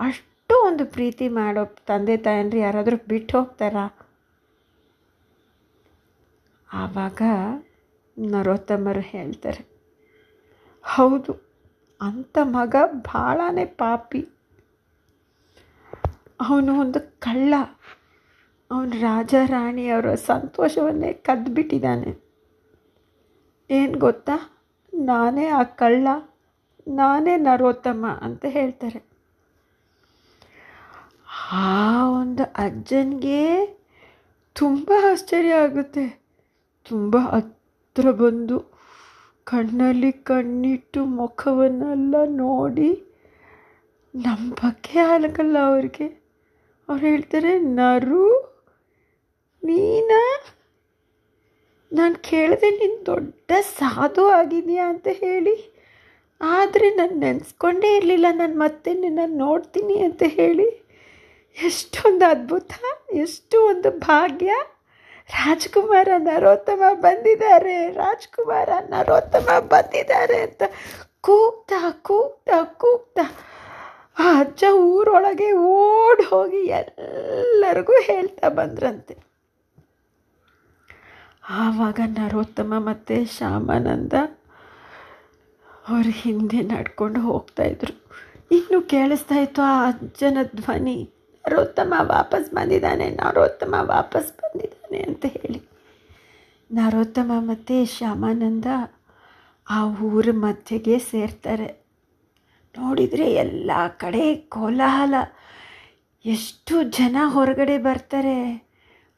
ಅಷ್ಟು 0.00 0.66
ಒಂದು 0.66 0.86
ಪ್ರೀತಿ 0.86 1.28
ಮಾಡೋ 1.28 1.64
ತಂದೆ 1.64 2.16
ತಾಯಂದ್ರೆ 2.16 2.60
ಯಾರಾದರೂ 2.60 2.96
ಬಿಟ್ಟು 3.08 3.38
ಹೋಗ್ತಾರಾ? 3.38 4.03
ಆವಾಗ 6.74 7.22
ನರೋತ್ತಮರು 8.16 9.02
ಹೇಳ್ತಾರೆ, 9.12 9.62
ಹೌದು 10.84 11.32
ಅಂಥ 12.00 12.38
ಮಗ 12.42 12.74
ಭಾಳನೇ 13.06 13.64
ಪಾಪಿ. 13.80 14.22
ಅವನು 16.40 16.72
ಒಂದು 16.80 17.00
ಕಳ್ಳ. 17.18 17.54
ಅವನು 18.70 18.94
ರಾಜ 19.00 19.34
ರಾಣಿಯವರ 19.46 20.14
ಸಂತೋಷವನ್ನೇ 20.30 21.10
ಕದ್ದುಬಿಟ್ಟಿದ್ದಾನೆ 21.26 22.10
ಏನು 23.70 23.96
ಗೊತ್ತಾ? 23.98 24.36
ನಾನೇ 24.92 25.46
ಆ 25.50 25.62
ಕಳ್ಳ, 25.62 26.08
ನಾನೇ 26.86 27.34
ನರೋತ್ತಮ 27.36 28.04
ಅಂತ 28.20 28.44
ಹೇಳ್ತಾರೆ. 28.48 29.00
ಆ 31.52 31.70
ಒಂದು 32.10 32.44
ಅಜ್ಜನಿಗೆ 32.56 33.40
ತುಂಬ 34.56 34.90
ಆಶ್ಚರ್ಯ 35.12 35.54
ಆಗುತ್ತೆ. 35.56 36.04
ತುಂಬ 36.90 37.16
ಹತ್ರ 37.16 38.10
ಬಂದು 38.10 38.58
ಕಣ್ಣಲ್ಲಿ 39.44 40.12
ಕಣ್ಣಿಟ್ಟು 40.12 41.04
ಮುಖವನ್ನೆಲ್ಲ 41.04 42.14
ನೋಡಿ 42.24 42.90
ನಮ್ಮ 44.14 44.54
ಬಗ್ಗೆ 44.54 44.98
ಆಗಲ್ಲ 44.98 45.56
ಅವ್ರಿಗೆ. 45.58 46.06
ಅವ್ರು 46.88 47.06
ಹೇಳ್ತಾರೆ, 47.06 47.58
ನರು, 47.58 48.26
ನೀನಾ? 49.64 50.54
ನಾನು 51.92 52.14
ಕೇಳಿದೆ 52.14 52.70
ನೀನು 52.70 53.06
ದೊಡ್ಡ 53.06 53.52
ಸಾಧು 53.60 54.26
ಆಗಿದೆಯಾ 54.26 54.88
ಅಂತ 54.88 55.08
ಹೇಳಿ. 55.10 55.74
ಆದರೆ 56.40 56.90
ನಾನು 56.90 57.14
ನೆನೆಸ್ಕೊಂಡೇ 57.14 57.96
ಇರಲಿಲ್ಲ, 57.96 58.26
ನಾನು 58.30 58.58
ಮತ್ತೆ 58.58 58.94
ನಿನ್ನ 58.94 59.18
ನೋಡ್ತೀನಿ 59.26 59.98
ಅಂತ 59.98 60.22
ಹೇಳಿ. 60.26 60.68
ಎಷ್ಟೊಂದು 61.64 62.30
ಅದ್ಭುತ 62.30 62.72
ಎಷ್ಟು 63.14 63.66
ಒಂದು 63.66 63.90
ಭಾಗ್ಯ. 63.98 64.52
ರಾಜ್ಕುಮಾರ 65.30 66.08
ನರೋತ್ತಮ 66.28 66.82
ಬಂದಿದ್ದಾರೆ. 67.04 67.76
ರಾಜ್ಕುಮಾರ 68.02 68.68
ನರೋತ್ತಮ 68.94 69.48
ಬಂದಿದ್ದಾರೆ 69.72 70.38
ಅಂತ 70.46 70.62
ಕೂಗ್ತಾ 71.20 71.80
ಕೂಗ್ತಾ 72.08 72.58
ಕೂಗ್ತಾ 72.82 73.24
ಆ 74.22 74.26
ಅಜ್ಜ 74.40 74.64
ಊರೊಳಗೆ 74.94 75.48
ಓಡಿ 75.52 76.24
ಹೋಗಿ 76.24 76.60
ಎಲ್ಲರಿಗೂ 76.78 77.94
ಹೇಳ್ತಾ 78.00 78.48
ಬಂದ್ರಂತೆ. 78.58 79.14
ಆವಾಗ 81.62 82.00
ನರೋತ್ತಮ 82.18 82.74
ಮತ್ತು 82.78 83.16
ಶ್ಯಾಮಾನಂದ 83.36 84.12
ಅವ್ರ 85.88 86.06
ಹಿಂದೆ 86.22 86.60
ನಡ್ಕೊಂಡು 86.72 87.20
ಹೋಗ್ತಾಯಿದ್ರು 87.20 87.94
ಇನ್ನೂ 88.56 88.78
ಕೇಳಿಸ್ತಾ 88.92 89.36
ಇತ್ತು, 89.44 89.62
ಆ 89.62 89.74
ಅಜ್ಜನ 89.88 90.38
ಧ್ವನಿ 90.54 90.96
ನರೋತ್ತಮ 91.44 91.94
ವಾಪಸ್ 92.14 92.46
ಬಂದಿದ್ದಾನೆ, 92.50 93.06
ನರೋತ್ತಮ 93.20 93.74
ವಾಪಸ್ 93.94 94.30
ಬಂದಿದ್ದಾನೆ 94.94 95.12
ಅಂತ 95.12 95.26
ಹೇಳಿ. 95.26 95.62
ನರೋತ್ತಮ 96.72 97.32
ಮತ್ತು 97.38 97.84
ಶ್ಯಾಮಾನಂದ 97.84 98.64
ಆ 99.70 99.86
ಊರ 99.86 100.28
ಮಧ್ಯೆಗೆ 100.32 100.98
ಸೇರ್ತಾರೆ. 100.98 101.84
ನೋಡಿದರೆ 102.78 103.32
ಎಲ್ಲ 103.32 103.70
ಕಡೆ 103.96 104.34
ಕೋಲಾಹಲ. 104.34 105.14
ಎಷ್ಟು 106.24 106.82
ಜನ 106.82 107.16
ಹೊರಗಡೆ 107.24 107.78
ಬರ್ತಾರೆ. 107.78 108.66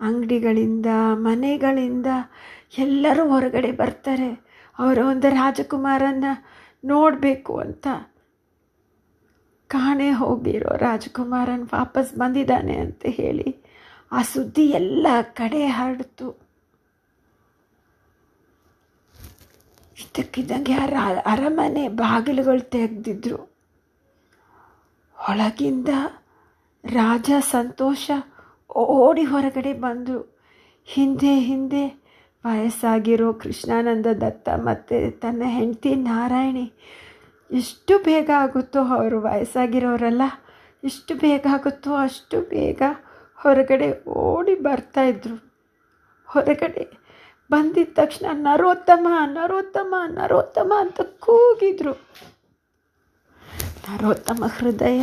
ಅಂಗಡಿಗಳಿಂದ, 0.01 0.87
ಮನೆಗಳಿಂದ 1.13 2.07
ಎಲ್ಲರೂ 2.79 3.29
ಹೊರಗಡೆ 3.29 3.73
ಬರ್ತಾರೆ. 3.73 4.47
ಅವರ 4.79 4.99
ಒಂದು 4.99 5.29
ರಾಜಕುಮಾರನ 5.29 6.25
ನೋಡಬೇಕು 6.85 7.59
ಅಂತ. 7.59 7.87
ಕಾಣೆ 9.69 10.11
ಹೋಗಿರೋ 10.11 10.77
ರಾಜಕುಮಾರನ್ 10.77 11.69
ವಾಪಸ್ 11.75 12.15
ಬಂದಿದ್ದಾನೆ 12.15 12.77
ಅಂತ 12.77 13.03
ಹೇಳಿ 13.07 13.66
ಆ 14.13 14.23
ಸುದ್ದಿ 14.23 14.65
ಎಲ್ಲ 14.71 15.07
ಕಡೆ 15.23 15.67
ಹರಡ್ತು. 15.67 16.29
ಇದ್ದಕ್ಕಿದ್ದಂಗೆ 20.03 20.75
ಅರ 20.75 20.95
ಅರಮನೆ 21.27 21.89
ಬಾಗಿಲುಗಳು 21.89 22.61
ತೆಗೆದಿದ್ರು. 22.61 23.39
ಒಳಗಿಂದ 25.17 25.89
ರಾಜ 26.85 27.31
ಸಂತೋಷ 27.51 28.11
ಓಡಿ 28.77 29.25
ಹೊರಗಡೆ 29.25 29.73
ಬಂದರು. 29.73 30.21
ಹಿಂದೆ 30.89 31.35
ಹಿಂದೆ 31.39 31.85
ವಯಸ್ಸಾಗಿರೋ 32.45 33.33
ಕೃಷ್ಣಾನಂದ 33.33 34.07
ದತ್ತ 34.21 34.49
ಮತ್ತು 34.57 35.21
ತನ್ನ 35.21 35.43
ಹೆಂಡತಿ 35.47 35.95
ನಾರಾಯಣಿ. 35.95 36.73
ಎಷ್ಟು 37.51 37.99
ಬೇಗ 37.99 38.31
ಆಗುತ್ತೋ 38.37 38.81
ಅವರು 38.85 39.21
ವಯಸ್ಸಾಗಿರೋರೆಲ್ಲ, 39.21 40.23
ಎಷ್ಟು 40.85 41.15
ಬೇಗ 41.15 41.47
ಆಗುತ್ತೋ 41.55 41.95
ಅಷ್ಟು 41.95 42.41
ಬೇಗ 42.41 42.83
ಹೊರಗಡೆ 43.37 44.05
ಓಡಿ 44.09 44.55
ಬರ್ತಾಯಿದ್ರು 44.55 45.37
ಹೊರಗಡೆ 46.27 47.07
ಬಂದಿದ್ದ 47.51 47.95
ತಕ್ಷಣ 47.95 48.27
ನರೋತ್ತಮ 48.33 49.07
ನರೋತ್ತಮ 49.25 49.95
ನರೋತ್ತಮ 50.07 50.73
ಅಂತ 50.79 51.01
ಕೂಗಿದ್ರು. 51.01 51.93
ನರೋತ್ತಮ 53.89 54.45
ಹೃದಯ 54.47 55.03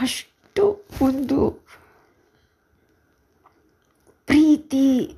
ಅಷ್ಟು 0.00 0.64
ಒಂದು 1.02 1.50
ಪ್ರೀತಿ 4.26 5.16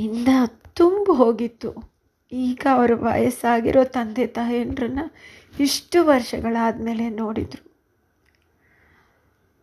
ಇಂದ 0.00 0.28
ತುಂಬಿ 0.72 1.16
ಹೋಗಿತ್ತು. 1.16 1.70
ಈಗ 2.32 2.66
ಅವರ 2.72 2.90
ವಯಸ್ಸಾಗಿರೋ 2.94 3.84
ತಂದೆ 3.84 4.26
ತಾಯಂದ್ರನ್ನ 4.26 5.00
ಇಷ್ಟು 5.60 6.04
ವರ್ಷಗಳಾದಮೇಲೆ 6.04 7.08
ನೋಡಿದರು. 7.08 7.69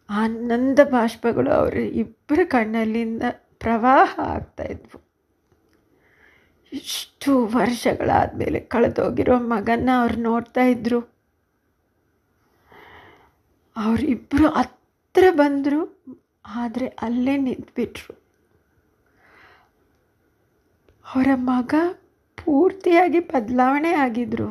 ಆನಂದ 0.10 0.80
ಬಾಷ್ಪಗಳು 0.92 1.52
ಅವರ 1.52 1.74
ಇಬ್ಬರ 1.74 2.40
ಕಣ್ಣಲ್ಲಿಂದ 2.46 3.24
ಪ್ರವಾಹ 3.60 4.20
ಆಗ್ತಾಯಿದ್ವು 4.20 5.00
ಇಷ್ಟು 6.72 7.32
ವರ್ಷಗಳಾದಮೇಲೆ 7.48 8.60
ಕಳೆದೋಗಿರೋ 8.60 9.36
ಮಗನ್ನ 9.40 9.90
ಅವ್ರು 10.02 10.18
ನೋಡ್ತಾ 10.22 10.62
ಇದ್ರು. 10.62 11.00
ಅವರಿಬ್ಬರು 13.76 14.48
ಹತ್ರ 14.50 15.24
ಬಂದರು, 15.32 15.82
ಆದರೆ 16.46 16.88
ಅಲ್ಲೇ 16.88 17.38
ನಿಂತ್ಬಿಟ್ರು. 17.38 18.14
ಅವರ 21.06 21.28
ಮಗ 21.36 21.74
ಪೂರ್ತಿಯಾಗಿ 22.38 23.20
ಬದಲಾವಣೆ 23.20 23.92
ಆಗಿದ್ರು. 23.94 24.50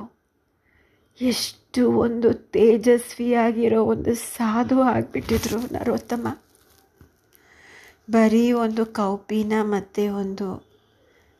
ಎಷ್ಟು 1.18 1.65
ಒಂದು 1.85 2.35
ತೇಜಸ್ವಿಯಾಗಿರೋ 2.35 3.85
ಒಂದು 3.85 4.14
ಸಾಧು 4.14 4.80
ಆಗಿಬಿಟ್ಟಿದ್ರು 4.80 5.61
ನರೋತ್ತಮ. 5.61 6.28
ಬರೀ 8.11 8.52
ಒಂದು 8.52 8.87
ಕೌಪಿನ 8.87 9.52
ಮತ್ತು 9.62 10.16
ಒಂದು 10.16 10.66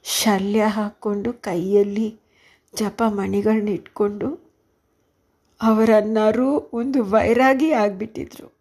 ಶಲ್ಯ 0.03 0.65
ಹಾಕ್ಕೊಂಡು 0.67 1.33
ಕೈಯಲ್ಲಿ 1.33 2.21
ಜಪ 2.75 3.03
ಮಣಿಗಳನ್ನ 3.09 3.69
ಇಟ್ಕೊಂಡು 3.69 4.47
ನರು 6.01 6.71
ಒಂದು 6.73 7.05
ವೈರಾಗಿ 7.05 7.73
ಆಗಿಬಿಟ್ಟಿದ್ರು. 7.73 8.57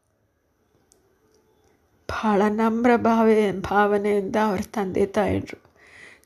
ಭಾಳ 2.10 2.41
ನಮ್ರ 2.50 2.96
ಭಾವೆ, 2.96 3.51
ಭಾವನೆಯಿಂದ 3.51 4.36
ಅವ್ರ 4.36 4.62
ತಂದೆ 4.62 5.05
ತಾಯಂದರು. 5.05 5.63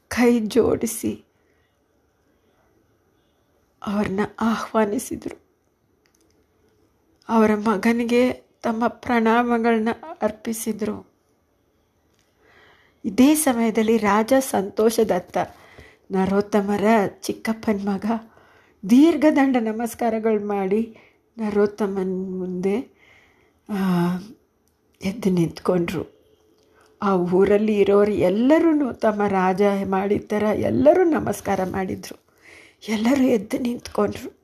ಕೈ 0.07 0.39
ಜೋಡಿಸಿ 0.39 1.23
ಅವ್ರನ್ನ 3.87 4.19
ಆಹ್ವಾನಿಸಿದರು. 4.41 5.38
ಅವರ 7.29 7.55
ಮಗನಿಗೆ 7.55 8.33
ತಮ್ಮ 8.33 8.87
ಪ್ರಣಾಮಗಳನ್ನ 8.87 9.89
ಅರ್ಪಿಸಿದರು. 10.21 11.09
ಇದೇ 13.05 13.35
ಸಮಯದಲ್ಲಿ 13.35 13.97
ರಾಜ 13.97 14.33
ಸಂತೋಷದತ್ತ, 14.39 15.37
ನರೋತ್ತಮರ 16.11 16.83
ಚಿಕ್ಕಪ್ಪನ 17.21 17.79
ಮಗ 17.83 18.05
ದೀರ್ಘದಂಡ 18.89 19.55
ನಮಸ್ಕಾರಗಳು 19.59 20.47
ಮಾಡಿ 20.47 20.97
ನರೋತ್ತಮನ 21.37 22.11
ಮುಂದೆ 22.39 22.75
ಎದ್ದು 25.01 25.29
ನಿಂತ್ಕೊಂಡ್ರು. 25.29 26.19
ಆ 27.01 27.15
ಊರಲ್ಲಿ 27.15 27.77
ಇರೋರು 27.77 28.11
ಎಲ್ಲರೂ 28.11 28.93
ತಮ್ಮ 28.93 29.27
ರಾಜ 29.27 29.61
ಮಾಡಿದ 29.85 30.21
ಥರ 30.27 30.43
ಎಲ್ಲರೂ 30.43 31.03
ನಮಸ್ಕಾರ 31.03 31.59
ಮಾಡಿದರು. 31.63 32.19
ಎಲ್ಲರೂ 32.87 33.23
ಎದ್ದು 33.23 33.57
ನಿಂತ್ಕೊಂಡ್ರು. 33.57 34.38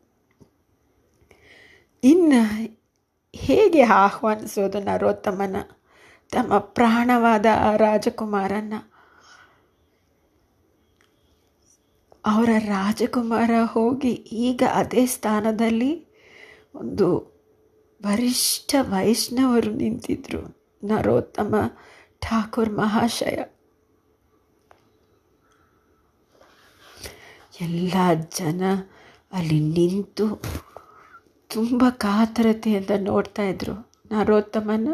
ಇನ್ನು 2.05 2.41
ಹೇಗೆ 3.35 3.81
ಆಹ್ವಾನಿಸೋದು 3.81 4.79
ನರೋತ್ತಮನ, 4.79 5.55
ತಮ್ಮ 6.31 6.57
ಪ್ರಾಣವಾದ 6.57 7.45
ಆ 7.59 7.75
ರಾಜಕುಮಾರನ? 7.75 8.73
ಅವರ 12.25 12.49
ರಾಜಕುಮಾರ 12.59 13.51
ಹೋಗಿ 13.63 14.13
ಈಗ 14.47 14.63
ಅದೇ 14.73 15.05
ಸ್ಥಾನದಲ್ಲಿ 15.05 15.93
ಒಂದು 16.75 17.07
ವರಿಷ್ಠ 18.01 18.75
ವೈಷ್ಣವರು 18.81 19.71
ನಿಂತಿದ್ರು, 19.71 20.41
ನರೋತ್ತಮ 20.83 21.55
ಠಾಕೂರ್ 22.21 22.73
ಮಹಾಶಯ. 22.73 23.37
ಎಲ್ಲ 27.61 27.95
ಜನ 28.37 28.61
ಅಲ್ಲಿ 29.33 29.59
ನಿಂತು 29.59 30.25
ತುಂಬ 31.49 31.83
ಕಾತರತೆಯಿಂದ 31.89 32.89
ನೋಡ್ತಾ 32.97 33.43
ಇದ್ರು. 33.43 33.75
ನರೋತ್ತಮನ 34.11 34.89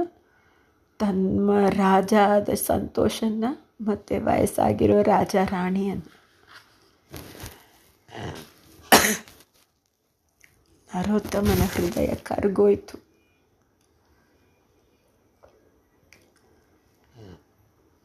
ತಮ್ಮ 1.00 1.52
ರಾಜ 1.68 2.14
ಆದ 2.28 2.50
ಸಂತೋಷನ 2.54 3.46
ಮತ್ತು 3.82 4.16
ವಯಸ್ಸಾಗಿರೋ 4.26 5.02
ರಾಜ 5.02 5.36
ರಾಣಿಯನ್ನು. 5.44 6.10
ನರೋತ್ತಮನ 10.96 11.64
ಹೃದಯ 11.74 12.16
ಕರಗೋಯ್ತು. 12.24 12.98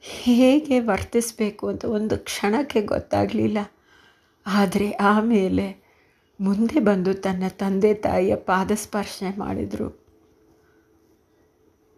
ಹೇಗೆ 0.00 0.80
ವರ್ತಿಸಬೇಕು 0.80 1.68
ಅಂತ 1.68 1.84
ಒಂದು 1.84 2.18
ಕ್ಷಣಕ್ಕೆ 2.18 2.82
ಗೊತ್ತಾಗಲಿಲ್ಲ. 2.82 3.58
ಆದರೆ 4.46 4.90
ಆಮೇಲೆ 4.90 5.85
ಮುಂದೆ 6.40 6.80
ಬಂದು 6.80 7.14
ತನ್ನ 7.14 7.42
ತಂದೆ 7.48 7.94
ತಾಯಿಯ 7.94 8.36
ಪಾದಸ್ಪರ್ಶನೆ 8.36 9.38
ಮಾಡಿದರು. 9.38 10.06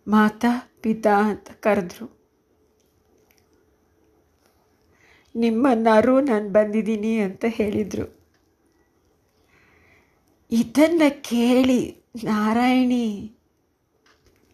ಮಾತಾ, 0.08 0.72
ಪಿತಾ 0.80 1.30
ಅಂತ 1.30 1.50
ಕರೆದ್ರು. 1.60 2.18
ನಿಮ್ಮನ್ನಾರು 5.36 6.20
ನಾನು 6.20 6.48
ಬಂದಿದ್ದೀನಿ 6.48 7.18
ಅಂತ 7.18 7.44
ಹೇಳಿದರು. 7.48 8.18
ಇದನ್ನು 10.50 11.22
ಕೇಳಿ 11.22 12.02
ನಾರಾಯಣಿ 12.24 13.32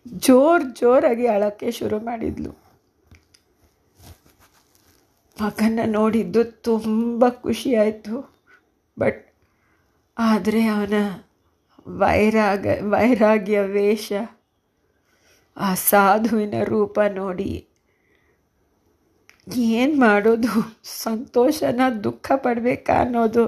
ಜೋರು 0.09 0.75
ಜೋರಾಗಿ 0.75 1.27
ಅಳಕ್ಕೆ 1.27 1.71
ಶುರು 1.71 1.99
ಮಾಡಿದ್ಲು. 1.99 2.51
ಮಗನ 5.43 5.81
ನೋಡಿದ್ದು 5.87 6.45
ತುಂಬ 6.45 7.29
ಖುಷಿಯಾಯಿತು 7.29 8.35
ಬಟ್ 8.99 9.24
ಆದರೆ 10.17 10.61
ಅವನ 10.67 10.97
ವೈರಾಗ, 12.01 12.67
ವೈರಾಗ್ಯ 12.93 13.61
ವೇಷ, 13.75 14.13
ಆ 15.57 15.69
ಸಾಧುವಿನ 15.91 16.55
ರೂಪ 16.65 16.99
ನೋಡಿ 17.13 17.53
ಏನು 19.75 19.95
ಮಾಡೋದು? 20.01 20.53
ಸಂತೋಷನ 21.03 21.81
ದುಃಖ 22.05 22.27
ಪಡಬೇಕಾ 22.37 22.95
ಅನ್ನೋದು 23.05 23.45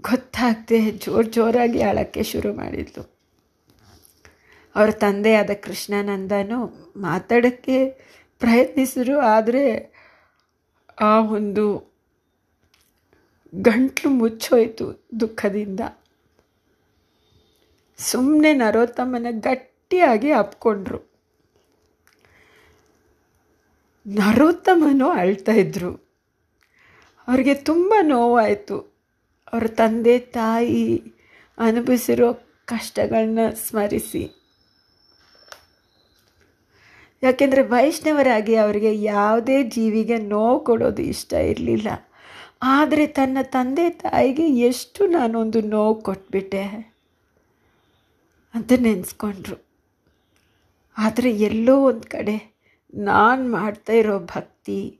ಗೊತ್ತಾಗದೆ 0.00 0.80
ಜೋರು 1.04 1.28
ಜೋರಾಗಿ 1.30 1.80
ಅಳಕ್ಕೆ 1.82 2.22
ಶುರು 2.22 2.50
ಮಾಡಿದ್ಲು. 2.54 3.02
ಅವರ 4.74 4.90
ತಂದೆಯಾದ 5.04 5.52
ಕೃಷ್ಣಾನಂದನು 5.64 6.58
ಮಾತಾಡೋಕ್ಕೆ 6.96 7.78
ಪ್ರಯತ್ನಿಸಿದ್ರು, 8.40 9.16
ಆದರೆ 9.34 9.64
ಆ 10.98 11.14
ಒಂದು 11.38 11.64
ಗಂಟ್ಲು 13.54 14.12
ಮುಚ್ಚೋಯ್ತು 14.12 15.06
ದುಃಖದಿಂದ. 15.20 15.80
ಸುಮ್ಮನೆ 17.98 18.52
ನರೋತ್ತಮನ 18.52 19.26
ಗಟ್ಟಿಯಾಗಿ 19.30 20.30
ಅಪ್ಕೊಂಡ್ರು. 20.30 21.12
ನರೋತ್ತಮನು 24.06 25.08
ಅಳ್ತಾ 25.08 25.52
ಇದ್ರು. 25.52 25.94
ಅವ್ರಿಗೆ 27.28 27.54
ತುಂಬ 27.54 27.94
ನೋವಾಯಿತು. 28.02 28.96
ಅವ್ರ 29.52 29.66
ತಂದೆ, 29.66 30.18
ತಾಯಿ 30.18 31.02
ಅನುಭವಿಸಿರೋ 31.58 32.32
ಕಷ್ಟಗಳನ್ನ 32.64 33.38
ಸ್ಮರಿಸಿ. 33.54 34.30
ಯಾಕೆಂದರೆ 37.22 37.62
ವೈಷ್ಣವರಾಗಿ 37.62 38.54
ಅವರಿಗೆ 38.54 39.02
ಯಾವುದೇ 39.02 39.62
ಜೀವಿಗೆ 39.62 40.18
ನೋವು 40.18 40.60
ಕೊಡೋದು 40.60 41.02
ಇಷ್ಟ 41.02 41.32
ಇರಲಿಲ್ಲ. 41.32 41.88
ಆದರೆ 42.62 43.06
ತನ್ನ 43.06 43.38
ತಂದೆ 43.42 43.90
ತಾಯಿಗೆ 43.90 44.48
ಎಷ್ಟು 44.48 45.06
ನಾನೊಂದು 45.06 45.60
ನೋವು 45.60 46.02
ಕೊಟ್ಬಿಟ್ಟೆ. 46.02 46.92
ಅಂತ 48.54 48.72
ನೆನೆಸ್ಕೊಂಡ್ರು. 48.72 49.66
ಆದರೆ 50.98 51.32
ಎಲ್ಲೋ 51.32 51.84
ಒಂದು 51.84 52.08
ಕಡೆ 52.08 52.56
ನಾನು 52.94 53.52
ಮಾಡ್ತಾ 53.52 53.92
ಇರೋ 53.92 54.18
ಭಕ್ತಿ, 54.18 54.98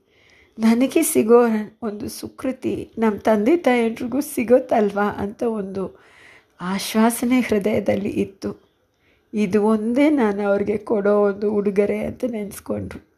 ನನಗೆ 0.59 1.03
ಸಿಗೋ 1.03 1.45
ಒಂದು 1.83 2.09
ಸುಕೃತಿ 2.09 2.89
ನಮ್ಮ 2.97 3.17
ತಂದೆ 3.17 3.57
ತಾಯಿಯರಿಗೂ 3.57 4.21
ಸಿಗೋತ್ತಲ್ವಾ 4.21 5.03
ಅಂತ 5.03 5.43
ಒಂದು 5.43 5.99
ಆಶ್ವಾಸನೆ 6.61 7.39
ಹೃದಯದಲ್ಲಿ 7.39 8.09
ಇತ್ತು. 8.09 8.73
ಇದು 9.33 9.63
ಒಂದೇ 9.63 10.09
ನಾನು 10.09 10.47
ಅವ್ರಿಗೆ 10.47 10.77
ಕೊಡೋ 10.77 11.21
ಒಂದು 11.21 11.51
ಉಡುಗೊರೆ 11.51 12.05
ಅಂತ 12.05 12.23
ನೆನೆಸ್ಕೊಂಡ್ರು. 12.23 13.12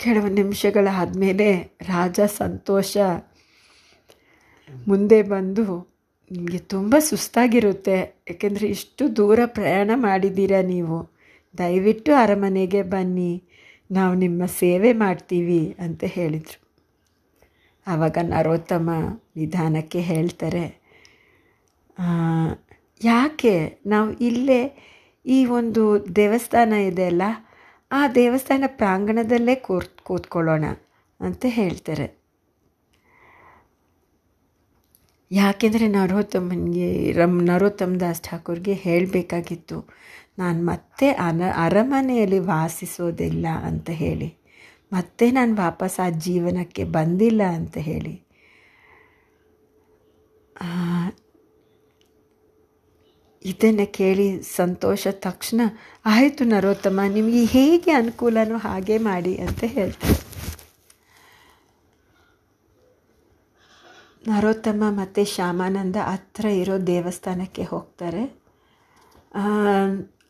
ಕೆಲವು 0.00 0.28
ನಿಮಿಷಗಳಾದಮೇಲೆ 0.28 1.48
ರಾಜ 1.82 2.20
ಸಂತೋಷ 2.38 2.96
ಮುಂದೆ 4.86 5.22
ಬಂದು, 5.22 5.64
ನಿಮಗೆ 6.30 6.60
ತುಂಬ 6.72 6.94
ಸುಸ್ತಾಗಿರುತ್ತೆ. 6.98 7.96
ಏಕೆಂದರೆ 8.30 8.66
ಇಷ್ಟು 8.66 9.16
ದೂರ 9.16 9.40
ಪ್ರಯಾಣ 9.46 9.90
ಮಾಡಿದ್ದೀರಾ 9.94 10.60
ನೀವು? 10.62 10.98
ದಯವಿಟ್ಟು 11.58 12.12
ಅರಮನೆಗೆ 12.14 12.82
ಬನ್ನಿ. 12.82 13.32
ನಾವು 13.90 14.14
ನಿಮ್ಮ 14.14 14.46
ಸೇವೆ 14.46 14.92
ಮಾಡ್ತೀವಿ 14.92 15.62
ಅಂತ 15.78 16.04
ಹೇಳಿದರು. 16.16 16.58
ಆವಾಗ 17.86 18.18
ನರೋತ್ತಮ 18.22 18.90
ನಿಧಾನಕ್ಕೆ 19.36 20.00
ಹೇಳ್ತಾರೆ 20.00 20.64
ಯಾಕೆ? 23.04 23.54
ನಾವು 23.86 24.08
ಇಲ್ಲೇ 24.20 24.60
ಈ 25.26 25.38
ಒಂದು 25.58 25.82
ದೇವಸ್ಥಾನ 26.16 26.72
ಇದೆಯಲ್ಲ 26.88 27.24
ಆ 27.90 28.08
ದೇವಸ್ಥಾನ 28.08 28.64
ಪ್ರಾಂಗಣದಲ್ಲೇ 28.66 29.54
ಕೂರ್, 29.54 29.88
ಕೂತ್ಕೊಳ್ಳೋಣ 30.02 30.64
ಅಂತ 31.20 31.44
ಹೇಳ್ತಾರೆ. 31.48 32.06
ಯಾಕೆಂದರೆ 35.32 35.88
ನರೋತ್ತಮನಿಗೆ, 35.88 37.12
ರಮ್ 37.12 37.38
ನರೋತ್ತಮ 37.42 37.94
ದಾಸ್ 37.94 38.22
ಠಾಕೂರ್ಗೆ 38.22 38.74
ಹೇಳಬೇಕಾಗಿತ್ತು, 38.74 39.78
ನಾನು 40.38 40.60
ಮತ್ತೆ 40.64 41.08
ಅನ, 41.10 41.42
ಅರಮನೆಯಲ್ಲಿ 41.56 42.38
ವಾಸಿಸೋದಿಲ್ಲ 42.38 43.46
ಅಂತ 43.62 43.90
ಹೇಳಿ, 43.90 44.28
ಮತ್ತೆ 44.92 45.30
ನಾನು 45.30 45.54
ವಾಪಸ್ 45.56 46.00
ಆ 46.00 46.10
ಜೀವನಕ್ಕೆ 46.10 46.84
ಬಂದಿಲ್ಲ 46.84 47.42
ಅಂತ 47.42 47.76
ಹೇಳಿ. 47.78 48.14
ಇದನ್ನು 53.50 53.86
ಕೇಳಿ 53.98 54.26
ಸಂತೋಷ 54.42 55.06
ತಕ್ಷಣ, 55.26 55.60
ಆಯಿತು 56.14 56.44
ನರೋತ್ತಮ, 56.44 57.00
ನಿಮಗೆ 57.16 57.42
ಹೇಗೆ 57.54 57.90
ಅನುಕೂಲನೋ 57.90 58.58
ಹಾಗೆ 58.66 58.96
ಮಾಡಿ 59.08 59.34
ಅಂತ 59.46 59.62
ಹೇಳ್ತಾರೆ. 59.76 60.18
ನರೋತ್ತಮ 64.28 64.84
ಮತ್ತು 65.00 65.24
ಶ್ಯಾಮಾನಂದ 65.34 65.98
ಹತ್ರ 66.04 66.44
ಇರೋ 66.62 66.76
ದೇವಸ್ಥಾನಕ್ಕೆ 66.86 67.64
ಹೋಗ್ತಾರೆ. 67.72 68.24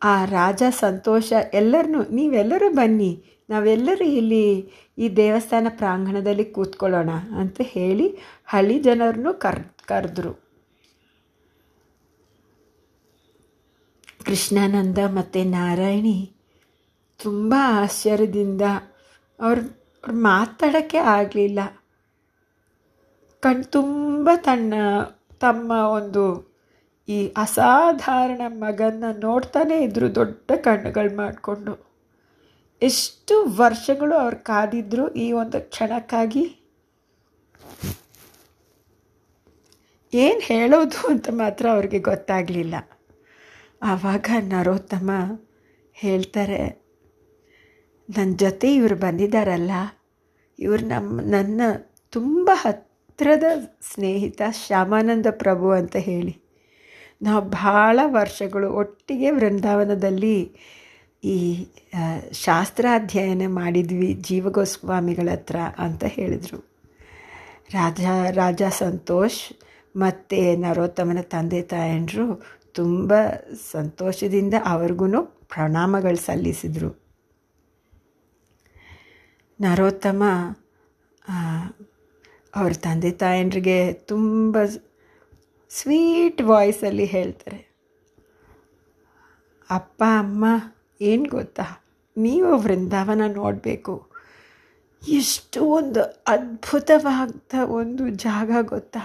ಆ 0.03 0.15
ರಾಜ 0.37 0.63
ಸಂತೋಷ 0.81 1.29
ಎಲ್ಲರನ್ನೂ 1.55 2.01
ನೀವೆಲ್ಲರೂ 2.19 2.69
ಬನ್ನಿ, 2.71 3.13
ನಾವೆಲ್ಲರೂ 3.51 4.07
ಇಲ್ಲಿ 4.21 4.45
ಈ 4.99 5.09
ದೇವಸ್ಥಾನ 5.17 5.67
ಪ್ರಾಂಗಣದಲ್ಲಿ 5.81 6.47
ಕೂತ್ಕೊಳ್ಳೋಣ 6.57 7.13
ಅಂತ 7.43 7.61
ಹೇಳಿ 7.75 8.09
ಹಳ್ಳಿ 8.47 8.77
ಜನರನ್ನು 8.79 9.33
ಕರ್, 9.45 9.63
ಕರೆದ್ರು. 9.91 10.33
ಕೃಷ್ಣಾನಂದ 14.27 14.99
ಮತ್ತು 14.99 15.45
ನಾರಾಯಣಿ 15.49 16.33
ತುಂಬ 17.21 17.55
ಆಶ್ಚರ್ಯದಿಂದ 17.59 18.63
ಅವ್ರು 19.41 19.63
ಅವ್ರು 20.05 20.21
ಮಾತಾಡೋಕ್ಕೆ 20.23 20.99
ಆಗಲಿಲ್ಲ. 20.99 21.61
ಕಣ್ 23.43 23.65
ತುಂಬ 23.65 24.31
ತನ್ನ, 24.37 24.75
ತಮ್ಮ 25.41 25.73
ಒಂದು 25.73 26.25
ಈ 27.09 27.33
ಅಸಾಧಾರಣ 27.37 28.43
ಮಗನ 28.49 29.05
ನೋಡ್ತಾನೇ 29.19 29.81
ಇದ್ದರು 29.81 30.15
ದೊಡ್ಡ 30.15 30.51
ಕಣ್ಣುಗಳು 30.65 31.17
ಮಾಡಿಕೊಂಡು. 31.17 31.95
ಎಷ್ಟು 32.83 33.45
ವರ್ಷಗಳು 33.57 34.17
ಅವ್ರು 34.17 34.37
ಕಾದಿದ್ರು 34.37 35.15
ಈ 35.15 35.33
ಒಂದು 35.33 35.71
ಕ್ಷಣಕ್ಕಾಗಿ. 35.71 36.45
ಏನು 40.15 40.41
ಹೇಳೋದು 40.41 41.09
ಅಂತ 41.09 41.29
ಮಾತ್ರ 41.33 41.71
ಅವ್ರಿಗೆ 41.71 41.99
ಗೊತ್ತಾಗಲಿಲ್ಲ. 41.99 42.75
ಆವಾಗ 43.83 44.27
ನರೋತ್ತಮ 44.41 45.11
ಹೇಳ್ತಾರೆ 45.97 46.61
ನನ್ನ 48.09 48.33
ಜೊತೆ 48.37 48.75
ಇವರು 48.75 48.97
ಬಂದಿದ್ದಾರಲ್ಲ 48.97 49.71
ಇವರು 50.59 50.85
ನಮ್ಮ 50.87 51.21
ನನ್ನ 51.21 51.61
ತುಂಬ 52.13 52.51
ಹತ್ತಿರದ 52.55 53.45
ಸ್ನೇಹಿತ 53.95 54.43
ಶ್ಯಾಮಾನಂದ 54.67 55.27
ಪ್ರಭು 55.31 55.71
ಅಂತ 55.71 55.97
ಹೇಳಿ. 55.97 56.35
ನಾವು 57.23 57.43
ಭಾಳ 57.51 58.01
ವರ್ಷಗಳು 58.07 58.73
ಒಟ್ಟಿಗೆ 58.73 59.31
ವೃಂದಾವನದಲ್ಲಿ 59.31 60.37
ಈ 61.25 61.67
ಶಾಸ್ತ್ರಾಧ್ಯಯನ 62.33 63.43
ಮಾಡಿದ್ವಿ 63.47 64.13
ಜೀವಗೋಸ್ವಾಮಿಗಳ 64.21 65.29
ಹತ್ರ 65.33 65.57
ಅಂತ 65.79 66.05
ಹೇಳಿದರು. 66.05 66.59
ರಾಜ 67.75 68.01
ರಾಜ 68.31 68.63
ಸಂತೋಷ್ 68.79 69.41
ಮತ್ತು 69.97 70.61
ನರೋತ್ತಮನ 70.61 71.21
ತಂದೆ 71.21 71.63
ತಾಯಂದರು 71.63 72.27
ತುಂಬ 72.77 73.13
ಸಂತೋಷದಿಂದ 73.73 74.55
ಅವ್ರಿಗೂ 74.67 75.07
ಪ್ರಣಾಮಗಳು 75.53 76.21
ಸಲ್ಲಿಸಿದರು. 76.25 76.91
ನರೋತ್ತಮ 79.59 80.23
ಅವ್ರ 82.55 82.73
ತಂದೆ 82.85 83.11
ತಾಯಂದ್ರಿಗೆ 83.23 83.79
ತುಂಬ 84.11 84.57
ಸ್ವೀಟ್ 85.71 86.41
ವಾಯ್ಸಲ್ಲಿ 86.43 87.07
ಹೇಳ್ತಾರೆ, 87.15 87.61
ಅಪ್ಪ, 89.71 90.01
ಅಮ್ಮ, 90.19 90.45
ಏನು 91.01 91.27
ಗೊತ್ತಾ? 91.29 91.67
ನೀವು 92.17 92.51
ವೃಂದಾವನ 92.57 93.23
ನೋಡಬೇಕು. 93.33 93.95
ಎಷ್ಟು 95.03 95.61
ಒಂದು 95.79 96.03
ಅದ್ಭುತವಾದ 96.29 97.55
ಒಂದು 97.79 98.05
ಜಾಗ 98.25 98.51
ಗೊತ್ತಾ? 98.73 99.03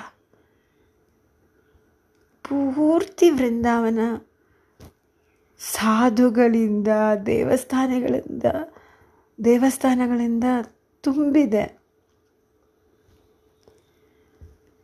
ಪೂರ್ತಿ 2.51 3.27
ವೃಂದಾವನ 3.29 3.99
ಸಾಧುಗಳಿಂದ, 5.61 6.91
ದೇವಸ್ಥಾನಗಳಿಂದ 7.25 8.47
ದೇವಸ್ಥಾನಗಳಿಂದ 9.39 10.47
ತುಂಬಿದೆ. 11.03 11.63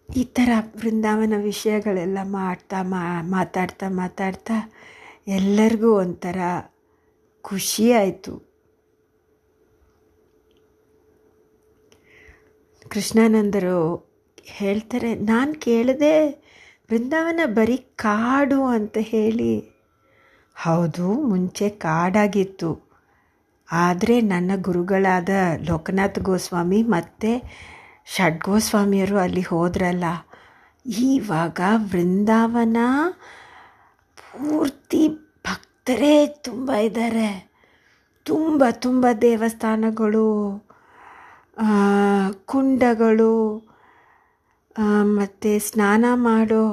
ಈ 0.10 0.23
ಥರ 0.38 0.49
ವೃಂದಾವನ 0.82 1.38
ವಿಷಯಗಳೆಲ್ಲ 1.41 2.19
ಮಾಡ್ತಾ 2.38 2.80
ಮಾತಾಡ್ತಾ 3.36 3.88
ಮಾತಾಡ್ತಾ 4.01 4.58
ಎಲ್ಲರಿಗೂ 5.38 5.89
ಒಂಥರ 6.03 6.39
ಖುಷಿ 7.45 7.86
ಆಯಿತು. 7.91 8.34
ಕೃಷ್ಣಾನಂದರು 12.91 13.80
ಹೇಳ್ತಾರೆ, 14.58 15.10
ನಾನು 15.32 15.53
ಕೇಳದೆ 15.65 16.13
ವೃಂದಾವನ 16.89 17.41
ಬರೀ 17.56 17.76
ಕಾಡು 18.02 18.60
ಅಂತ 18.76 18.97
ಹೇಳಿ. 19.10 19.54
ಹೌದು, 20.56 21.08
ಮುಂಚೆ 21.30 21.67
ಕಾಡಾಗಿತ್ತು. 21.86 22.69
ಆದರೆ 23.67 24.15
ನನ್ನ 24.30 24.52
ಗುರುಗಳಾದ 24.67 25.30
ಲೋಕನಾಥ್ 25.69 26.19
ಗೋಸ್ವಾಮಿ 26.28 26.80
ಮತ್ತು 26.93 27.32
ಷಡ್ಗೋಸ್ವಾಮಿಯರು 28.13 29.17
ಅಲ್ಲಿ 29.26 29.43
ಹೋದ್ರಲ್ಲ, 29.50 30.06
ಈವಾಗ 31.04 31.60
ವೃಂದಾವನ 31.91 32.78
ಪೂರ್ತಿ 34.17 35.04
ಭಕ್ತರೇ 35.47 36.15
ತುಂಬ 36.47 36.69
ಇದ್ದಾರೆ. 36.88 37.30
ತುಂಬ 38.26 38.63
ತುಂಬ 38.86 39.06
ದೇವಸ್ಥಾನಗಳು 39.21 40.28
ಕುಂಡಗಳು 42.52 43.34
ಮತ್ತು 45.04 45.52
ಸ್ನಾನ 45.60 46.06
ಮಾಡೋ 46.13 46.63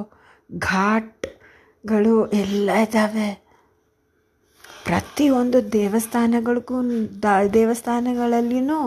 ಘಾಟ್ಗಳು 0.59 2.27
ಎಲ್ಲ 2.33 2.71
ಇದ್ದಾವೆ 2.87 3.29
ಪ್ರತಿಯೊಂದು 4.87 5.73
ದೇವಸ್ಥಾನಗಳಿಗೂ, 5.73 6.79
ದ 7.23 7.25
ದೇವಸ್ಥಾನಗಳಲ್ಲಿಯೂ 7.53 8.81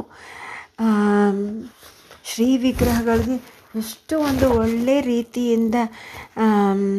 ಶ್ರೀ 2.23 2.57
ವಿಗ್ರಹಗಳಿಗೆ 2.57 3.37
ಎಷ್ಟು 3.77 4.15
ಒಂದು 4.19 4.47
ಒಳ್ಳೆ 4.59 5.01
ರೀತಿಯಿಂದ 5.01 5.75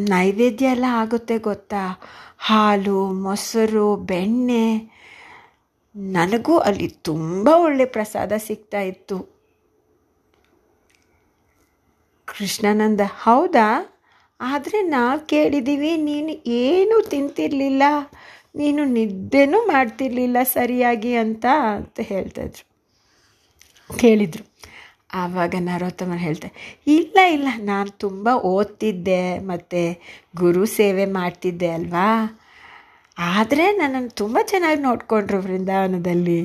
ನೈವೇದ್ಯ 0.09 0.67
ಎಲ್ಲ 0.67 0.87
ಆಗುತ್ತೆ 0.91 1.39
ಗೊತ್ತಾ? 1.39 1.83
ಹಾಲು, 2.39 2.99
ಮೊಸರು, 3.25 3.97
ಬೆಣ್ಣೆ. 3.97 4.65
ನನಗೂ 5.95 6.59
ಅಲ್ಲಿ 6.59 6.89
ತುಂಬ 6.89 7.49
ಒಳ್ಳೆ 7.57 7.85
ಪ್ರಸಾದ 7.85 8.33
ಸಿಗ್ತಾ 8.39 8.81
ಇತ್ತು. 8.81 9.38
ಕೃಷ್ಣಾನಂದ, 12.29 13.03
ಹೌದಾ? 13.25 13.69
ಆದರೆ 14.41 14.79
ನಾವು 14.97 15.21
ಕೇಳಿದ್ದೀವಿ 15.27 15.93
ನೀನು 16.09 16.33
ಏನೂ 16.65 16.97
ತಿಂತಿರಲಿಲ್ಲ. 17.13 17.83
ನೀನು 18.57 18.83
ನಿದ್ದೆನೂ 18.97 19.59
ಮಾಡ್ತಿರ್ಲಿಲ್ಲ 19.67 20.39
ಸರಿಯಾಗಿ 20.53 21.13
ಅಂತ 21.17 21.47
ಅಂತ 21.77 22.01
ಹೇಳ್ತಾಯಿದ್ರು 22.13 22.65
ಕೇಳಿದರು. 23.91 24.45
ಆವಾಗ 25.15 25.55
ನರೋತ್ತಮ 25.61 26.17
ಹೇಳ್ತಾರೆ, 26.25 26.55
ಇಲ್ಲ 26.87 27.19
ಇಲ್ಲ, 27.35 27.49
ನಾನು 27.63 27.91
ತುಂಬ 28.05 28.29
ಓದ್ತಿದ್ದೆ, 28.51 29.23
ಮತ್ತು 29.51 29.83
ಗುರು 30.37 30.65
ಸೇವೆ 30.79 31.05
ಮಾಡ್ತಿದ್ದೆ 31.19 31.69
ಅಲ್ವಾ? 31.69 32.09
ಆದರೆ 33.17 33.65
ನನ್ನನ್ನು 33.73 34.13
ತುಂಬ 34.15 34.39
ಚೆನ್ನಾಗಿ 34.43 34.81
ನೋಡಿಕೊಂಡ್ರು 34.83 35.39
ವೃಂದಾವನದಲ್ಲಿ. 35.39 36.43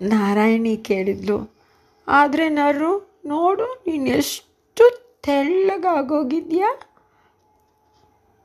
ನಾರಾಯಣಿ 0.00 0.74
ಕೇಳಿದ್ಲು, 0.90 1.38
ಆದರೆ 2.08 2.46
ನರು 2.58 2.90
ನೋಡು, 3.28 3.66
ನೀನು 3.86 4.08
ಎಷ್ಟು 4.16 4.84
ತೆಳ್ಳಗಾಗೋಗಿದ್ಯಾ? 5.22 6.70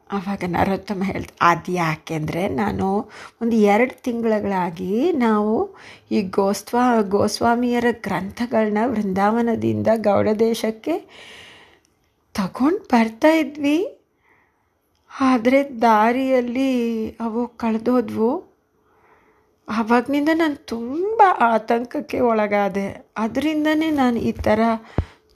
ಆವಾಗ 0.09 0.43
ನರೋತ್ತಮ 0.47 1.03
ಹೇಳ್ತ 1.03 1.31
ಅದು 1.41 1.71
ಯಾಕೆಂದರೆ 1.71 2.41
ನಾನು 2.53 2.87
ಒಂದು 3.41 3.55
ಎರಡು 3.55 3.93
ತಿಂಗಳುಗಳಾಗಿ 4.03 4.91
ನಾವು 5.17 5.53
ಈ 6.11 6.19
ಗೋಸ್ವಾ 6.37 6.83
ಗೋಸ್ವಾಮಿಯರ 7.15 7.85
ಗ್ರಂಥಗಳನ್ನ 8.03 8.81
ವೃಂದಾವನದಿಂದ 8.85 9.89
ಗೌಡ 10.01 10.27
ದೇಶಕ್ಕೆ 10.39 10.95
ತಗೊಂಡು 12.35 12.83
ಬರ್ತಾ 12.93 13.31
ಇದ್ವಿ. 13.33 13.79
ಆದರೆ 15.11 15.59
ದಾರಿಯಲ್ಲಿ 15.81 16.71
ಅವು 17.19 17.41
ಕಳೆದೋದ್ವು. 17.57 18.31
ಆವಾಗನಿಂದ 19.67 20.31
ನಾನು 20.41 20.57
ತುಂಬ 20.71 21.21
ಆತಂಕಕ್ಕೆ 21.53 22.19
ಒಳಗಾದೆ. 22.31 22.85
ಅದರಿಂದನೇ 23.23 23.89
ನಾನು 24.01 24.17
ಈ 24.29 24.31
ಥರ 24.47 24.59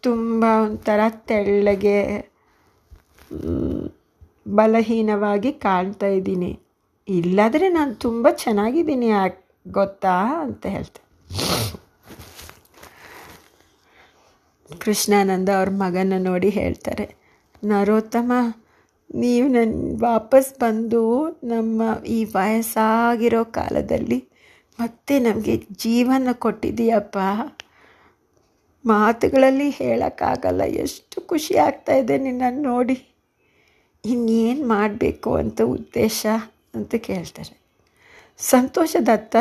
ತುಂಬ 0.08 0.44
ಒಂಥರ 0.66 1.02
ತೆಳ್ಳಗೆ 1.30 1.98
ಬಲಹೀನವಾಗಿ 4.60 5.52
ಕಾಣ್ತಾ 5.66 6.10
ಇದ್ದೀನಿ. 6.18 6.52
ಇಲ್ಲಾದರೆ 7.08 7.68
ನಾನು 7.78 7.94
ತುಂಬ 8.06 8.28
ಚೆನ್ನಾಗಿದ್ದೀನಿ 8.44 9.08
ಯಾಕೆ 9.08 9.42
ಗೊತ್ತಾ 9.72 10.16
ಅಂತ 10.46 10.66
ಹೇಳ್ತೆ. 10.76 11.02
ಕೃಷ್ಣಾನಂದ 14.84 15.50
ಅವ್ರ 15.60 15.70
ಮಗನ 15.84 16.18
ನೋಡಿ 16.30 16.50
ಹೇಳ್ತಾರೆ, 16.60 17.06
ನರೋತ್ತಮ 17.64 18.32
ನೀವು 19.16 19.48
ನನ್ನ 19.48 20.02
ವಾಪಸ್ 20.04 20.60
ಬಂದು 20.60 21.30
ನಮ್ಮ 21.44 22.04
ಈ 22.06 22.24
ವಯಸ್ಸಾಗಿರೋ 22.24 23.44
ಕಾಲದಲ್ಲಿ 23.44 24.30
ಮತ್ತೆ 24.80 25.20
ನಮಗೆ 25.20 25.58
ಜೀವನ 25.72 26.28
ಕೊಟ್ಟಿದ್ದೀಯಪ್ಪ. 26.34 27.18
ಮಾತುಗಳಲ್ಲಿ 28.86 29.70
ಹೇಳೋಕ್ಕಾಗಲ್ಲ. 29.70 30.62
ಎಷ್ಟು 30.62 31.22
ಖುಷಿ 31.22 31.58
ಆಗ್ತಾ 31.58 31.94
ಇದೆ 31.94 32.18
ನಿನ್ನನ್ನು 32.18 32.62
ನೋಡಿ. 32.62 33.04
ಇನ್ನೇನು 34.06 34.68
ಮಾಡಬೇಕು 34.68 35.36
ಅಂತ 35.36 35.62
ಉದ್ದೇಶ 35.62 36.26
ಅಂತ 36.76 36.96
ಕೇಳ್ತಾರೆ. 36.96 37.58
ಸಂತೋಷದತ್ತ 38.38 39.36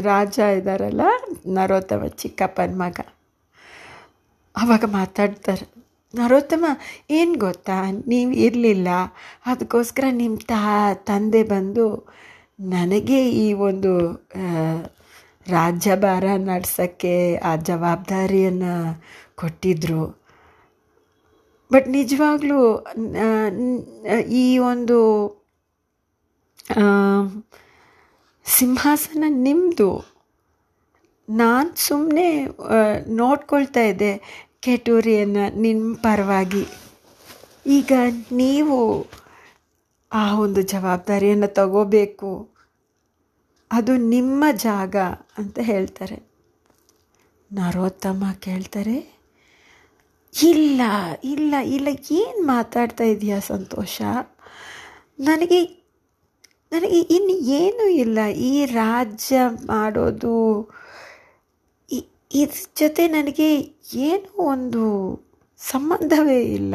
ರಾಜ 0.00 0.38
ಇದ್ದಾರಲ್ಲ 0.38 1.00
ನರೋತ್ತಮ 1.46 2.06
ಚಿಕ್ಕಪ್ಪನ 2.06 2.70
ಮಗ. 2.74 3.00
ಆವಾಗ 4.56 4.84
ಮಾತಾಡ್ತಾರೆ. 4.84 5.81
ನರೋತ್ತಮ, 6.14 6.64
ಏನು 7.18 7.34
ಗೊತ್ತಾ? 7.44 7.76
ನೀವು 8.12 8.32
ಇರಲಿಲ್ಲ. 8.46 8.88
ಅದಕ್ಕೋಸ್ಕರ 9.50 10.04
ನಿಮ್ಮ 10.22 10.36
ತಾ, 10.52 10.62
ತಂದೆ 11.10 11.42
ಬಂದು 11.54 11.86
ನನಗೆ 12.74 13.20
ಈ 13.44 13.46
ಒಂದು 13.68 13.92
ರಾಜ್ಯಭಾರ 15.46 16.24
ನಡೆಸೋಕ್ಕೆ 16.50 17.14
ಆ 17.50 17.52
ಜವಾಬ್ದಾರಿಯನ್ನು 17.70 18.74
ಕೊಟ್ಟಿದ್ದರು 19.40 20.04
ಬಟ್ 21.70 21.86
ನಿಜವಾಗ್ಲೂ 21.98 22.60
ಈ 24.42 24.46
ಒಂದು 24.70 24.98
ಸಿಂಹಾಸನ 28.46 29.24
ನಿಮ್ಮದು 29.46 29.90
ನಾನು 31.28 31.70
ಸುಮ್ಮನೆ 31.88 32.28
ನೋಡ್ಕೊಳ್ತಾ 33.20 33.82
ಇದ್ದೆ. 33.90 34.12
ಕೆಟೂರಿಯನ್ನು 34.62 35.44
ನಿಮ್ಮ 35.60 35.86
ಪರವಾಗಿ 36.02 36.64
ಈಗ 37.66 37.92
ನೀವು 38.32 38.78
ಆ 40.12 40.24
ಒಂದು 40.38 40.60
ಜವಾಬ್ದಾರಿಯನ್ನು 40.62 41.48
ತಗೋಬೇಕು. 41.54 42.30
ಅದು 43.70 43.92
ನಿಮ್ಮ 44.14 44.44
ಜಾಗ 44.64 44.96
ಅಂತ 45.38 45.58
ಹೇಳ್ತಾರೆ. 45.62 46.18
ನರೋತ್ತಮ 47.50 48.24
ಕೇಳ್ತಾರೆ, 48.40 48.98
ಇಲ್ಲ 50.32 50.80
ಇಲ್ಲ 51.24 51.54
ಇಲ್ಲ, 51.76 51.88
ಏನು 52.20 52.42
ಮಾತಾಡ್ತಾ 52.46 53.04
ಇದೆಯಾ 53.04 53.38
ಸಂತೋಷ? 53.52 53.96
ನನಗೆ 55.20 55.60
ನನಗೆ 56.72 57.00
ಇನ್ನು 57.16 57.34
ಏನೂ 57.60 57.86
ಇಲ್ಲ. 58.02 58.18
ಈ 58.50 58.52
ರಾಜ್ಯ 58.64 59.38
ಮಾಡೋದು 59.66 60.36
ಇದ್ರ 62.34 62.66
ಜೊತೆ 62.78 63.08
ನನಗೆ 63.08 63.60
ಏನೂ 63.94 64.42
ಒಂದು 64.42 64.82
ಸಂಬಂಧವೇ 65.58 66.42
ಇಲ್ಲ. 66.42 66.74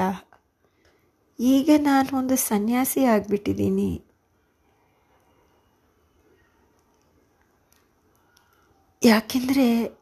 ಈಗ 1.39 1.69
ನಾನು 1.79 2.17
ಒಂದು 2.17 2.35
ಸನ್ಯಾಸಿ 2.35 3.03
ಆಗಿಬಿಟ್ಟಿದ್ದೀನಿ. 3.03 4.01
ಯಾಕೆಂದರೆ 9.03 9.97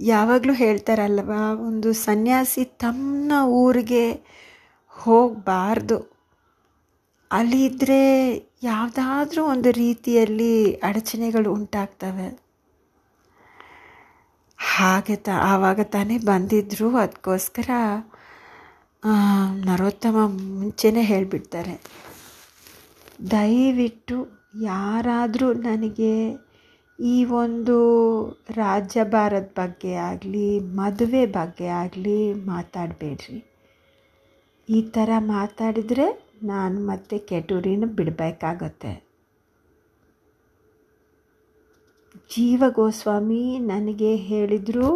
ಯಾವಾಗಲೂ 0.00 0.52
ಹೇಳ್ತಾರಲ್ವ, 0.52 1.30
ಒಂದು 1.66 1.92
ಸನ್ಯಾಸಿ 1.92 2.64
ತಮ್ಮ 2.64 3.32
ಊರಿಗೆ 3.44 4.12
ಹೋಗಬಾರ್ದು. 4.88 6.16
ಅಲ್ಲಿದ್ದರೆ 7.30 8.34
ಯಾವುದಾದ್ರೂ 8.62 9.44
ಒಂದು 9.44 9.70
ರೀತಿಯಲ್ಲಿ 9.70 10.74
ಅಡಚಣೆಗಳು 10.74 11.52
ಉಂಟಾಗ್ತವೆ. 11.52 12.45
ಹಾಗೆ 14.66 15.16
ತ 15.18 15.30
ಆವಾಗ 15.48 15.80
ತಾನೇ 15.92 16.16
ಬಂದಿದ್ದರು 16.24 16.88
ಅದಕ್ಕೋಸ್ಕರ 17.02 17.68
ನರೋತ್ತಮ 19.66 20.16
ಮುಂಚೆನೇ 20.52 21.02
ಹೇಳಿಬಿಡ್ತಾರೆ. 21.04 21.74
ದಯವಿಟ್ಟು 23.32 24.16
ಯಾರಾದರೂ 24.66 25.48
ನನಗೆ 25.62 26.12
ಈ 26.98 27.16
ಒಂದು 27.40 27.76
ರಾಜ್ಯ 28.52 28.62
ರಾಜ್ಯಭಾರದ 28.62 29.48
ಬಗ್ಗೆ 29.54 29.92
ಆಗಲಿ, 30.08 30.46
ಮದುವೆ 30.78 31.22
ಬಗ್ಗೆ 31.34 31.68
ಆಗಲಿ 31.80 32.16
ಮಾತಾಡಬೇಡ್ರಿ. 32.46 33.38
ಈ 34.68 34.80
ಥರ 34.94 35.10
ಮಾತಾಡಿದರೆ 35.28 36.06
ನಾನು 36.44 36.86
ಮತ್ತೆ 36.86 37.18
ಕೆಟೂರಿನ 37.28 37.84
ಬಿಡಬೇಕಾಗತ್ತೆ. 37.98 38.92
ಜೀವ 42.30 42.64
ಗೋಸ್ವಾಮಿ 42.68 43.58
ನನಗೆ 43.58 44.16
ಹೇಳಿದರು, 44.16 44.88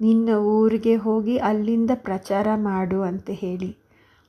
ನಿನ್ನ 0.00 0.28
ಊರಿಗೆ 0.34 0.94
ಹೋಗಿ 0.96 1.36
ಅಲ್ಲಿಂದ 1.38 1.90
ಪ್ರಚಾರ 1.94 2.46
ಮಾಡು 2.54 3.02
ಅಂತ 3.02 3.30
ಹೇಳಿ. 3.32 3.76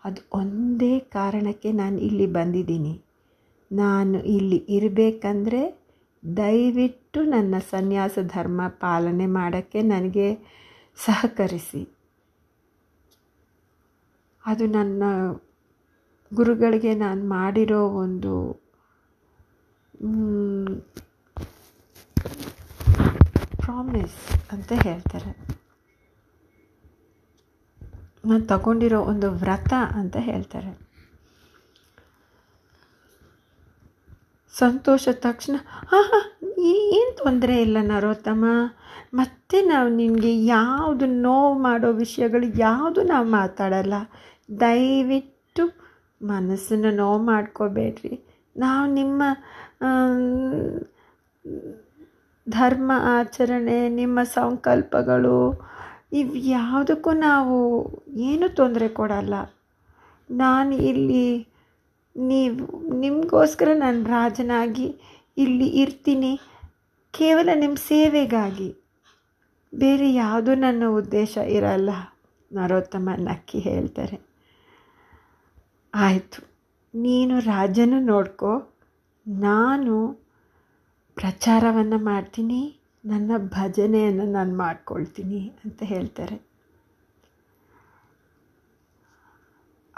ಅದು 0.06 0.22
ಒಂದೇ 0.34 1.00
ಕಾರಣಕ್ಕೆ 1.00 1.72
ನಾನು 1.72 1.98
ಇಲ್ಲಿ 1.98 2.28
ಬಂದಿದ್ದೀನಿ. 2.28 2.94
ನಾನು 3.72 4.24
ಇಲ್ಲಿ 4.24 4.60
ಇರಬೇಕಂದ್ರೆ 4.70 5.62
ದಯವಿಟ್ಟು 6.38 7.24
ನನ್ನ 7.24 7.56
ಸನ್ಯಾಸ 7.70 8.18
ಧರ್ಮ 8.28 8.62
ಪಾಲನೆ 8.68 9.26
ಮಾಡೋಕ್ಕೆ 9.26 9.82
ನನಗೆ 9.82 10.28
ಸಹಕರಿಸಿ. 11.06 11.84
ಅದು 14.46 14.66
ನನ್ನ 14.68 15.04
ಗುರುಗಳಿಗೆ 16.34 16.96
ನಾನು 16.96 17.24
ಮಾಡಿರೋ 17.30 17.82
ಒಂದು 17.90 18.34
ಪ್ರಾಮಿಸ್ 23.56 24.54
ಅಂತ 24.54 24.72
ಹೇಳ್ತಾರೆ. 24.72 25.32
ನಾನು 28.26 28.46
ತಗೊಂಡಿರೋ 28.46 29.02
ಒಂದು 29.02 29.32
ವ್ರತ 29.32 29.74
ಅಂತ 29.96 30.18
ಹೇಳ್ತಾರೆ. 30.18 30.84
ಸಂತೋಷ 34.58 35.08
ತಕ್ಷಣ 35.12 35.56
ಹಾಂ 35.64 36.04
ಹಾಂ 36.04 36.54
ಏನು 36.58 37.18
ತೊಂದರೆ 37.18 37.62
ಇಲ್ಲ 37.62 37.78
ನರೋತ್ತಮ? 37.82 38.46
ಮತ್ತೆ 39.14 39.62
ನಾವು 39.62 39.90
ನಿಮಗೆ 39.90 40.46
ಯಾವುದು 40.46 41.06
ನೋವು 41.06 41.60
ಮಾಡೋ 41.60 41.92
ವಿಷಯಗಳು 41.92 42.60
ಯಾವುದು 42.60 43.04
ನಾವು 43.04 43.28
ಮಾತಾಡಲ್ಲ. 43.28 43.94
ದಯವಿಟ್ಟು 44.60 45.64
ಮನಸ್ಸನ್ನು 46.22 46.92
ನೋವು 46.92 47.20
ಮಾಡ್ಕೋಬೇಡ್ರಿ. 47.24 48.40
ನಾವು 48.58 48.92
ನಿಮ್ಮ 48.92 49.24
ಧರ್ಮ 52.50 52.92
ಆಚರಣೆ, 53.18 53.90
ನಿಮ್ಮ 53.90 54.24
ಸಂಕಲ್ಪಗಳು, 54.24 55.38
ಇವು 56.14 56.36
ಯಾವುದಕ್ಕೂ 56.36 57.12
ನಾವು 57.12 57.58
ಏನೂ 58.16 58.48
ತೊಂದರೆ 58.48 58.88
ಕೊಡಲ್ಲ. 58.90 59.34
ನಾನು 60.30 60.74
ಇಲ್ಲಿ 60.76 61.48
ನೀವು, 62.16 62.66
ನಿಮಗೋಸ್ಕರ 63.00 63.70
ನಾನು 63.74 64.04
ರಾಜನಾಗಿ 64.06 64.88
ಇಲ್ಲಿ 65.38 65.68
ಇರ್ತೀನಿ. 65.68 66.40
ಕೇವಲ 67.14 67.50
ನಿಮ್ಮ 67.56 67.76
ಸೇವೆಗಾಗಿ. 67.76 68.70
ಬೇರೆ 69.76 70.14
ಯಾವುದೂ 70.14 70.54
ನನ್ನ 70.56 70.84
ಉದ್ದೇಶ 70.88 71.38
ಇರಲ್ಲ, 71.38 71.90
ನರೋತ್ತಮ 72.54 73.10
ನಕ್ಕಿ 73.18 73.60
ಹೇಳ್ತಾರೆ. 73.60 74.18
ಆಯಿತು, 75.94 76.40
ನೀನು 76.94 77.40
ರಾಜನ 77.40 77.94
ನೋಡ್ಕೋ. 78.00 78.54
ನಾನು 79.28 80.23
ಪ್ರಚಾರವನ್ನು 81.18 81.98
ಮಾಡ್ತೀನಿ, 82.10 82.62
ನನ್ನ 83.04 83.32
ಭಜನೆಯನ್ನು 83.56 84.26
ನಾನು 84.32 84.54
ಮಾಡ್ಕೊಳ್ತೀನಿ 84.56 85.42
ಅಂತ 85.64 85.80
ಹೇಳ್ತಾರೆ. 85.92 86.38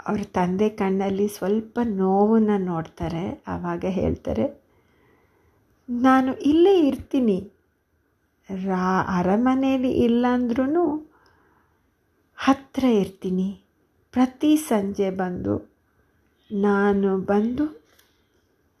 ಅವ್ರ 0.08 0.22
ತಂದೆ 0.38 0.68
ಕಣ್ಣಲ್ಲಿ 0.80 1.26
ಸ್ವಲ್ಪ 1.36 1.78
ನೋವನ್ನು 2.02 2.56
ನೋಡ್ತಾರೆ, 2.70 3.24
ಆವಾಗ 3.54 3.84
ಹೇಳ್ತಾರೆ, 3.98 4.46
ನಾನು 5.88 6.30
ಇಲ್ಲೇ 6.50 6.74
ಇರ್ತೀನಿ. 6.90 7.38
ರಾ 8.48 8.88
ಅರಮನೆಯಲ್ಲಿ 9.18 9.92
ಇಲ್ಲಾಂದ್ರೂ 10.06 10.84
ಹತ್ತಿರ 12.38 12.84
ಇರ್ತೀನಿ. 13.02 13.48
ಪ್ರತಿ 14.14 14.52
ಸಂಜೆ 14.70 15.08
ಬಂದು, 15.22 15.54
ನಾನು 16.50 17.10
ಬಂದು 17.30 17.64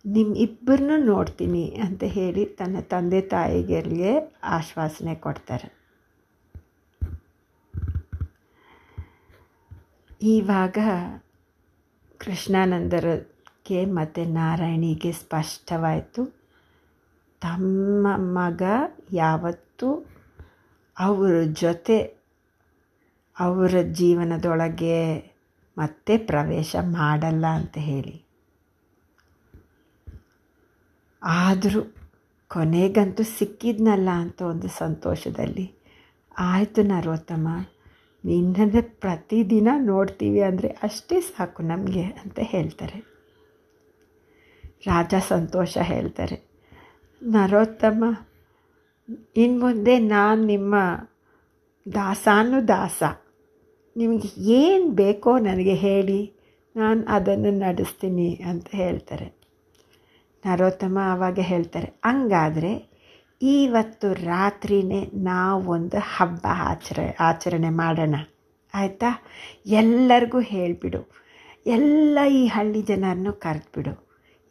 ನಿಮ್ಮ 0.06 0.36
ಇಬ್ಬರನ್ನೂ 0.36 1.04
ನೋಡ್ತೀನಿ 1.04 1.76
ಅಂತ 1.84 2.04
ಹೇಳಿ 2.04 2.44
ತನ್ನ 2.44 2.80
ತಂದೆ 2.80 3.20
ತಾಯಿಗೆ 3.20 4.38
ಆಶ್ವಾಸನೆ 4.42 5.14
ಕೊಡ್ತಾರೆ. 5.14 5.76
ಇವಾಗ 10.22 10.78
ಕೃಷ್ಣಾನಂದರಕ್ಕೆ 12.18 13.84
ಮತ್ತು 13.84 14.24
ನಾರಾಯಣಿಗೆ 14.24 15.12
ಸ್ಪಷ್ಟವಾಯಿತು, 15.12 16.26
ತಮ್ಮ 17.40 18.06
ಮಗ 18.16 18.62
ಯಾವತ್ತೂ 19.12 20.06
ಅವರ 20.98 21.42
ಜೊತೆ, 21.42 21.98
ಅವರ 23.38 23.74
ಜೀವನದೊಳಗೆ 23.82 25.18
ಮತ್ತೆ 25.78 26.18
ಪ್ರವೇಶ 26.18 26.76
ಮಾಡಲ್ಲ 26.80 27.46
ಅಂತ 27.46 27.78
ಹೇಳಿ. 27.78 28.25
ಆದರೂ 31.34 31.80
ಕೊನೆಗಂತೂ 32.50 33.22
ಸಿಕ್ಕಿದ್ನಲ್ಲ 33.36 34.08
ಅಂತ 34.22 34.40
ಒಂದು 34.42 34.68
ಸಂತೋಷದಲ್ಲಿ. 34.82 35.66
ಆಯಿತು 36.36 36.82
ನರೋತ್ತಮ, 36.82 37.46
ನಿನ್ನನ್ನು 38.24 38.82
ಪ್ರತಿದಿನ 39.00 39.68
ನೋಡ್ತೀವಿ 39.90 40.40
ಅಂದರೆ 40.40 40.68
ಅಷ್ಟೇ 40.82 41.18
ಸಾಕು 41.20 41.62
ನಮಗೆ 41.62 42.04
ಅಂತ 42.22 42.38
ಹೇಳ್ತಾರೆ. 42.42 42.98
ರಾಜ 44.86 45.14
ಸಂತೋಷ 45.28 45.76
ಹೇಳ್ತಾರೆ. 45.82 46.38
ನರೋತ್ತಮ 47.22 48.04
ಇನ್ನು 49.36 49.58
ಮುಂದೆ 49.60 49.94
ನಾನು 49.98 50.40
ನಿಮ್ಮ 50.44 50.74
ದಾಸಾನು 51.86 52.60
ದಾಸ. 52.68 53.02
ನಿಮಗೆ 53.96 54.28
ಏನು 54.58 54.86
ಬೇಕೋ 54.90 55.32
ನನಗೆ 55.38 55.74
ಹೇಳಿ, 55.74 56.20
ನಾನು 56.76 57.02
ಅದನ್ನು 57.06 57.52
ನಡೆಸ್ತೀನಿ 57.58 58.28
ಅಂತ 58.50 58.68
ಹೇಳ್ತಾರೆ. 58.74 59.28
ನರೋತ್ತಮ 60.44 60.98
ಆವಾಗ 61.02 61.38
ಹೇಳ್ತಾರೆ, 61.42 61.88
ಹಂಗಾದರೆ 62.04 62.72
ಇವತ್ತು 63.42 64.08
ರಾತ್ರಿನೇ 64.12 65.00
ನಾವೊಂದು 65.14 65.98
ಹಬ್ಬ 66.16 66.46
ಆಚರ, 66.50 66.98
ಆಚರಣೆ 67.20 67.70
ಮಾಡೋಣ. 67.70 68.14
ಆಯಿತಾ? 68.74 69.10
ಎಲ್ಲರಿಗೂ 69.66 70.40
ಹೇಳಿಬಿಡು. 70.40 71.00
ಎಲ್ಲ 71.66 72.18
ಈ 72.30 72.46
ಹಳ್ಳಿ 72.46 72.82
ಜನರನ್ನು 72.82 73.32
ಕರೆದ್ಬಿಡು. 73.32 73.94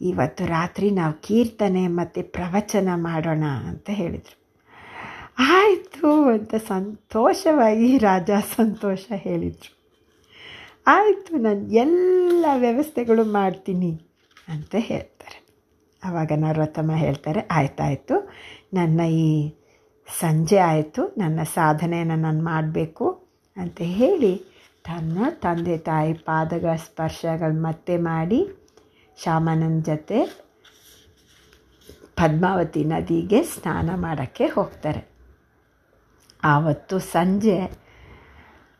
ಇವತ್ತು 0.02 0.46
ರಾತ್ರಿ 0.46 0.88
ನಾವು 0.92 1.14
ಕೀರ್ತನೆ 1.14 1.88
ಮತ್ತು 1.88 2.22
ಪ್ರವಚನ 2.32 2.90
ಮಾಡೋಣ 2.96 3.44
ಅಂತ 3.68 3.90
ಹೇಳಿದರು. 3.90 4.38
ಆಯಿತು 5.38 6.10
ಅಂತ 6.26 6.56
ಸಂತೋಷವಾಗಿ 6.56 7.98
ರಾಜ 7.98 8.32
ಸಂತೋಷ 8.56 9.06
ಹೇಳಿದರು. 9.16 9.72
ಆಯಿತು, 10.88 11.38
ನಾನು 11.38 11.64
ಎಲ್ಲ 11.74 12.46
ವ್ಯವಸ್ಥೆಗಳು 12.56 13.24
ಮಾಡ್ತೀನಿ 13.32 13.92
ಅಂತ 14.48 14.76
ಹೇಳ್ತಾರೆ 14.80 15.15
ಆವಾಗ 16.06 16.32
ನರೋತ್ತಮ 16.36 16.92
ಹೇಳ್ತಾರೆ 16.96 17.48
ಆಯ್ತಾಯಿತು 17.52 18.30
ನನ್ನ 18.74 19.02
ಈ 19.02 19.50
ಸಂಜೆ 20.20 20.58
ಆಯಿತು. 20.58 21.16
ನನ್ನ 21.18 21.44
ಸಾಧನೆಯನ್ನು 21.44 22.16
ನಾನು 22.16 22.44
ಮಾಡಬೇಕು. 22.44 23.28
ಅಂತ 23.58 23.82
ಹೇಳಿ 23.82 24.38
ತನ್ನ 24.86 25.18
ತಂದೆ 25.30 25.78
ತಾಯಿ 25.78 26.14
ಪಾದಗಳ 26.14 26.76
ಸ್ಪರ್ಶಗಳು 26.76 27.62
ಮತ್ತೆ 27.62 27.98
ಮಾಡಿ 27.98 28.48
ಶಾಮನನ 29.24 29.80
ಜೊತೆ 29.80 30.26
ಪದ್ಮಾವತಿ 32.16 32.84
ನದಿಗೆ 32.84 33.44
ಸ್ನಾನ 33.44 33.90
ಮಾಡೋಕ್ಕೆ 33.96 34.46
ಹೋಗ್ತಾರೆ. 34.48 35.08
ಆವತ್ತು 36.44 37.00
ಸಂಜೆ 37.00 37.86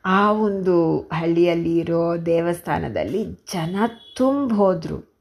ಆ 0.06 0.32
ಒಂದು 0.32 1.00
ಹಳ್ಳಿಯಲ್ಲಿ 1.14 1.78
ಇರೋ 1.78 2.18
ದೇವಸ್ಥಾನದಲ್ಲಿ 2.18 3.26
ಜನ 3.26 3.76
ತುಂಬ 4.16 4.54
ಹೋದರು. 4.54 5.15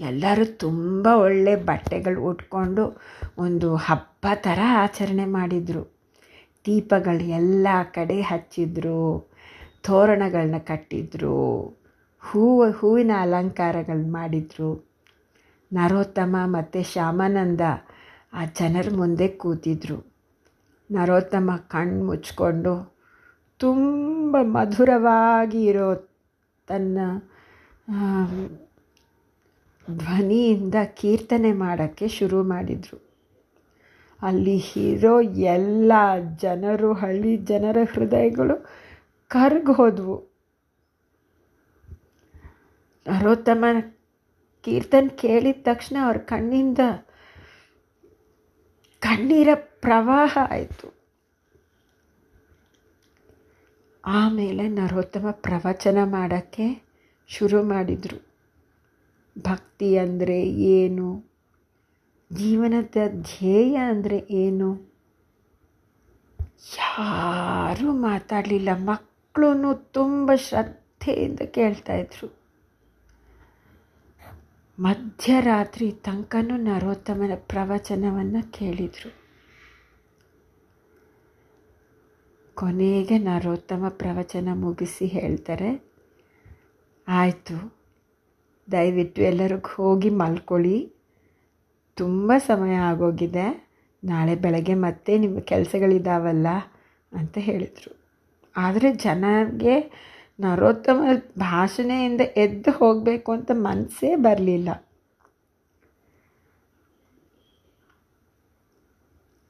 ಎಲ್ಲರೂ 0.00 0.44
ತುಂಬ 0.56 1.06
ಒಳ್ಳೆ 1.06 1.56
ಬಟ್ಟೆಗಳು 1.56 2.20
ಉಟ್ಕೊಂಡು 2.22 2.84
ಒಂದು 3.38 3.76
ಹಬ್ಬ 3.76 4.26
ಥರ 4.34 4.58
ಆಚರಣೆ 4.78 5.24
ಮಾಡಿದರು. 5.24 5.82
ದೀಪಗಳು 6.66 7.24
ಎಲ್ಲ 7.24 7.66
ಕಡೆ 7.92 8.20
ಹಚ್ಚಿದ್ರು 8.20 8.98
ತೋರಣಗಳನ್ನ 9.84 10.58
ಕಟ್ಟಿದ್ರು, 10.58 11.36
ಹೂವು, 12.20 12.70
ಹೂವಿನ 12.70 13.10
ಅಲಂಕಾರಗಳು 13.20 14.12
ಮಾಡಿದರು. 14.12 14.70
ನರೋತ್ತಮ 15.72 16.36
ಮತ್ತು 16.44 16.82
ಶ್ಯಾಮಾನಂದ 16.82 17.60
ಆ 18.32 18.44
ಜನರ 18.58 18.88
ಮುಂದೆ 18.96 19.28
ಕೂತಿದ್ರು. 19.28 19.98
ನರೋತ್ತಮ 20.90 21.50
ಕಣ್ಣು 21.68 22.04
ಮುಚ್ಕೊಂಡು 22.04 22.96
ತುಂಬ 23.58 24.36
ಮಧುರವಾಗಿ 24.42 25.64
ಇರೋ 25.64 25.88
ತನ್ನ 26.68 26.98
ಧ್ವನಿಯಿಂದ 29.96 30.74
ಕೀರ್ತನೆ 30.94 31.52
ಮಾಡೋಕ್ಕೆ 31.52 32.08
ಶುರು 32.08 32.42
ಮಾಡಿದರು. 32.42 33.10
ಅಲ್ಲಿ 34.22 34.62
ಇರೋ 34.76 35.20
ಎಲ್ಲ 35.20 35.92
ಜನರು, 36.36 36.92
ಹಳ್ಳಿ 36.92 37.36
ಜನರ 37.36 37.78
ಹೃದಯಗಳು 37.92 38.66
ಕರ್ಗ್ 39.28 39.70
ಹೋದವು. 39.70 40.30
ನರೋತ್ತಮ 43.06 43.64
ಕೀರ್ತನ್ 44.62 45.10
ಕೇಳಿದ 45.10 45.56
ತಕ್ಷಣ 45.62 45.96
ಅವ್ರ 46.02 46.16
ಕಣ್ಣಿಂದ 46.16 46.78
ಕಣ್ಣೀರ 48.98 49.48
ಪ್ರವಾಹ 49.54 50.38
ಆಯಿತು. 50.50 50.94
ಆಮೇಲೆ 54.04 54.68
ನರೋತ್ತಮ 54.68 55.28
ಪ್ರವಚನ 55.30 55.98
ಮಾಡೋಕ್ಕೆ 56.04 56.82
ಶುರು 57.28 57.62
ಮಾಡಿದರು. 57.62 58.29
ಭಕ್ತಿ 59.36 59.90
ಅಂದರೆ 59.98 60.38
ಏನು? 60.76 61.08
ಜೀವನದ 62.30 62.96
ಧ್ಯೇಯ 63.28 63.76
ಅಂದರೆ 63.92 64.18
ಏನು? 64.42 64.70
ಯಾರೂ 66.74 67.88
ಮಾತಾಡಲಿಲ್ಲ. 68.08 68.70
ಮಕ್ಕಳು 68.90 69.70
ತುಂಬ 69.96 70.30
ಶ್ರದ್ಧೆಯಿಂದ 70.46 71.40
ಕೇಳ್ತಾಯಿದ್ರು 71.56 72.28
ಮಧ್ಯರಾತ್ರಿ 74.78 75.86
ತನಕನೂ 76.04 76.54
ನರೋತ್ತಮನ 76.66 77.34
ಪ್ರವಚನವನ್ನು 77.52 78.42
ಕೇಳಿದರು. 78.52 79.10
ಕೊನೆಗೆ 82.56 83.16
ನರೋತ್ತಮ 83.26 83.82
ಪ್ರವಚನ 84.00 84.48
ಮುಗಿಸಿ 84.62 85.06
ಹೇಳ್ತಾರೆ, 85.16 85.70
ಆಯಿತು 87.08 87.58
ದಯವಿಟ್ಟು 88.72 89.20
ಎಲ್ಲರಿಗೂ 89.22 89.70
ಹೋಗಿ 89.74 90.10
ಮಲ್ಕೊಳ್ಳಿ. 90.20 90.76
ತುಂಬ 91.98 92.32
ಸಮಯ 92.46 92.74
ಆಗೋಗಿದೆ. 92.90 93.46
ನಾಳೆ 94.02 94.34
ಬೆಳಗ್ಗೆ 94.34 94.74
ಮತ್ತೆ 94.86 95.12
ನಿಮ್ಮ 95.18 95.38
ಕೆಲಸಗಳಿದ್ದಾವಲ್ಲ 95.50 96.48
ಅಂತ 97.12 97.38
ಹೇಳಿದರು. 97.38 97.90
ಆದರೆ 98.56 98.88
ಜನರಿಗೆ 99.04 99.74
ನರೋತ್ತಮ 100.38 101.00
ಭಾಷಣೆಯಿಂದ 101.38 102.22
ಎದ್ದು 102.36 102.70
ಹೋಗಬೇಕು 102.72 103.30
ಅಂತ 103.32 103.50
ಮನಸ್ಸೇ 103.66 104.10
ಬರಲಿಲ್ಲ. 104.26 104.70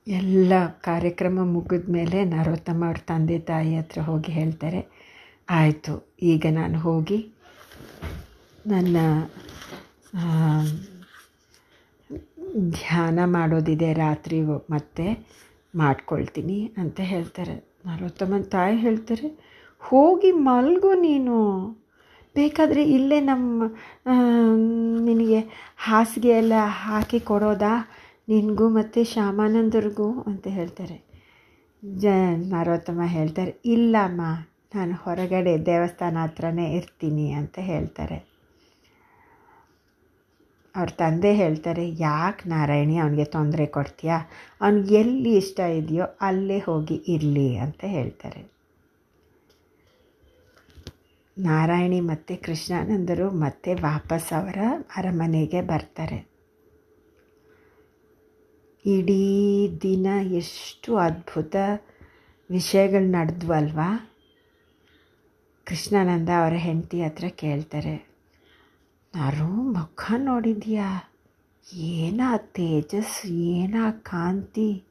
ಎಲ್ಲ 0.06 0.52
ಕಾರ್ಯಕ್ರಮ 0.83 1.38
ಮುಗಿದ 1.52 1.92
ಮೇಲೆ 1.92 2.18
ನರೋತ್ತಮ 2.24 2.80
ಅವ್ರ 2.85 3.00
ತಂದೆ 3.06 3.37
ತಾಯಿ 3.40 3.72
ಹತ್ರ 3.76 4.00
ಹೋಗಿ 4.00 4.30
ಹೇಳ್ತಾರೆ, 4.33 4.80
ಆಯಿತು, 5.50 5.94
ಈಗ 6.22 6.46
ನಾನು 6.50 6.78
ಹೋಗಿ 6.78 7.18
ನನ್ನ 8.72 8.96
ಧ್ಯಾನ 12.76 13.18
ಮಾಡೋದಿದೆ 13.37 13.90
ರಾತ್ರಿ 14.04 14.38
ಮತ್ತೆ 14.74 15.06
ಮಾಡ್ಕೊಳ್ತೀನಿ 15.74 16.59
ಅಂತ 16.83 16.98
ಹೇಳ್ತಾರೆ. 17.12 17.56
ನರೋತ್ತಮನ 17.88 18.46
ತಾಯಿ 18.54 18.76
ಹೇಳ್ತಾರೆ, 18.85 19.28
ಹೋಗಿ 19.83 20.30
ಮಲ್ಗು 20.48 20.90
ನೀನು. 21.06 21.37
ಬೇಕಾದರೆ 22.37 22.83
ಇಲ್ಲೇ 22.96 23.18
ನಮ್ಮ 23.30 23.68
ನಿನಗೆ 25.06 25.40
ಹಾಸಿಗೆ 25.87 26.33
ಎಲ್ಲ 26.40 26.56
ಹಾಕಿ 26.85 27.20
ಕೊಡೋದಾ? 27.30 27.72
ನಿನಗೂ 28.33 28.66
ಮತ್ತು 28.78 29.00
ಶ್ಯಾಮಾನಂದರಿಗೂ 29.12 30.09
ಅಂತ 30.30 30.46
ಹೇಳ್ತಾರೆ. 30.59 30.98
ಜ 31.83 32.06
ನರೋತ್ತಮ 32.52 33.00
ಹೇಳ್ತಾರೆ, 33.16 33.52
ಇಲ್ಲಮ್ಮ, 33.74 34.20
ನಾನು 34.74 34.94
ಹೊರಗಡೆ 35.04 35.54
ದೇವಸ್ಥಾನ 35.70 36.16
ಹತ್ರನೇ 36.26 36.66
ಇರ್ತೀನಿ 36.78 37.26
ಅಂತ 37.40 37.59
ಹೇಳ್ತಾರೆ. 37.70 38.18
ಅವ್ರ 40.76 40.88
ತಂದೆ 40.88 41.35
ಹೇಳ್ತಾರೆ, 41.35 41.90
ಯಾಕೆ 41.90 42.48
ನಾರಾಯಣಿ, 42.48 42.96
ಅವನಿಗೆ 42.98 43.24
ತೊಂದರೆ 43.24 43.66
ಕೊಡ್ತೀಯಾ? 43.66 44.18
ಅವ್ನಿಗೆ 44.61 44.94
ಎಲ್ಲಿ 44.94 45.37
ಇಷ್ಟ 45.37 45.61
ಇದೆಯೋ 45.61 46.04
ಅಲ್ಲೇ 46.20 46.59
ಹೋಗಿ 46.59 46.94
ಇರಲಿ 46.94 47.56
ಅಂತ 47.56 47.85
ಹೇಳ್ತಾರೆ. 47.85 48.61
ನಾರಾಯಣಿ 51.38 52.00
ಮತ್ತು 52.00 52.42
ಕೃಷ್ಣಾನಂದರು 52.42 53.30
ಮತ್ತೆ 53.30 53.74
ವಾಪಸ್ 53.74 54.33
ಅವರ 54.33 54.59
ಅರಮನೆಗೆ 54.96 55.62
ಬರ್ತಾರೆ. 55.62 56.30
ಇಡೀ 58.87 59.68
ದಿನ 59.83 60.06
ಎಷ್ಟು 60.33 60.96
ಅದ್ಭುತ 60.96 61.56
ವಿಷಯಗಳು 62.50 63.06
ನಡೆದ್ವಲ್ವಾ? 63.06 64.18
ಕೃಷ್ಣಾನಂದ 65.64 66.28
ಅವರ 66.28 66.52
ಹೆಂಡತಿ 66.52 67.02
ಹತ್ರ 67.02 67.24
ಕೇಳ್ತಾರೆ. 67.28 68.09
ನಾರು 69.14 69.46
ಮುಖ 69.46 70.12
ನೋಡಿದ್ಯಾ? 70.18 71.12
ಏನ 71.76 72.20
ತೇಜಸ್, 72.36 73.26
ಏನ 73.26 73.74
ಕಾಂತಿ? 74.02 74.84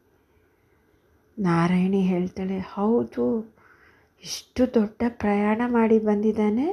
ನಾರಾಯಣಿ 1.40 2.02
ಹೇಳ್ತಾಳೆ, 2.02 2.60
ಹೌದು, 2.60 3.56
ಇಷ್ಟು 4.24 4.74
ದೊಡ್ಡ 4.74 5.04
ಪ್ರಯಾಣ 5.10 5.62
ಮಾಡಿ 5.68 6.00
ಬಂದಿದ್ದಾನೆ. 6.00 6.68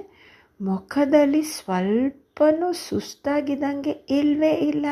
ಮುಖದಲ್ಲಿ 0.60 1.42
ಸ್ವಲ್ಪನೂ 1.42 2.72
ಸುಸ್ತಾಗಿದ್ದಂಗೆ 2.72 3.90
ಇಲ್ಲವೇ 3.90 4.50
ಇಲ್ಲ. 4.50 4.86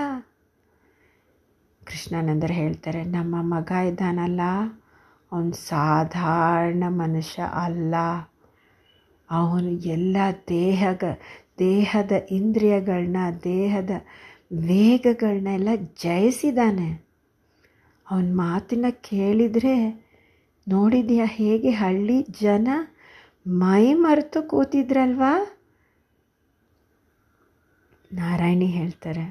ಕೃಷ್ಣಾನಂದರು 1.85 2.53
ಹೇಳ್ತಾರೆ, 2.53 3.05
ನಮ್ಮ 3.05 3.55
ಮಗ 3.55 3.71
ಇದ್ದಾನಲ್ಲ, 3.71 4.41
ಅವನು 5.33 5.53
ಸಾಧಾರಣ 5.53 6.85
ಮನುಷ್ಯ 6.89 7.43
ಅಲ್ಲ. 7.43 7.95
ಅವನು 9.31 9.71
ಎಲ್ಲ 9.71 10.17
ದೇಹಗ 10.49 11.05
ದೇಹದ 11.59 12.13
ಇಂದ್ರಿಯಗಳನ್ನ 12.31 13.17
ದೇಹದ 13.45 13.91
ವೇಗಗಳನ್ನೆಲ್ಲ 14.67 15.69
ಜಯಿಸಿದ್ದಾನೆ 16.03 16.89
ಅವನ 18.07 18.31
ಮಾತಿನ 18.33 18.87
ಕೇಳಿದರೆ, 19.11 19.77
ನೋಡಿದ್ಯಾ 20.67 21.27
ಹೇಗೆ 21.27 21.71
ಹಳ್ಳಿ 21.71 22.19
ಜನ 22.41 22.69
ಮೈ 23.47 23.85
ಮರೆತು 23.95 24.43
ಕೂತಿದ್ರಲ್ವಾ? 24.49 25.33
ನಾರಾಯಣಿ 28.13 28.67
ಹೇಳ್ತಾರೆ, 28.67 29.25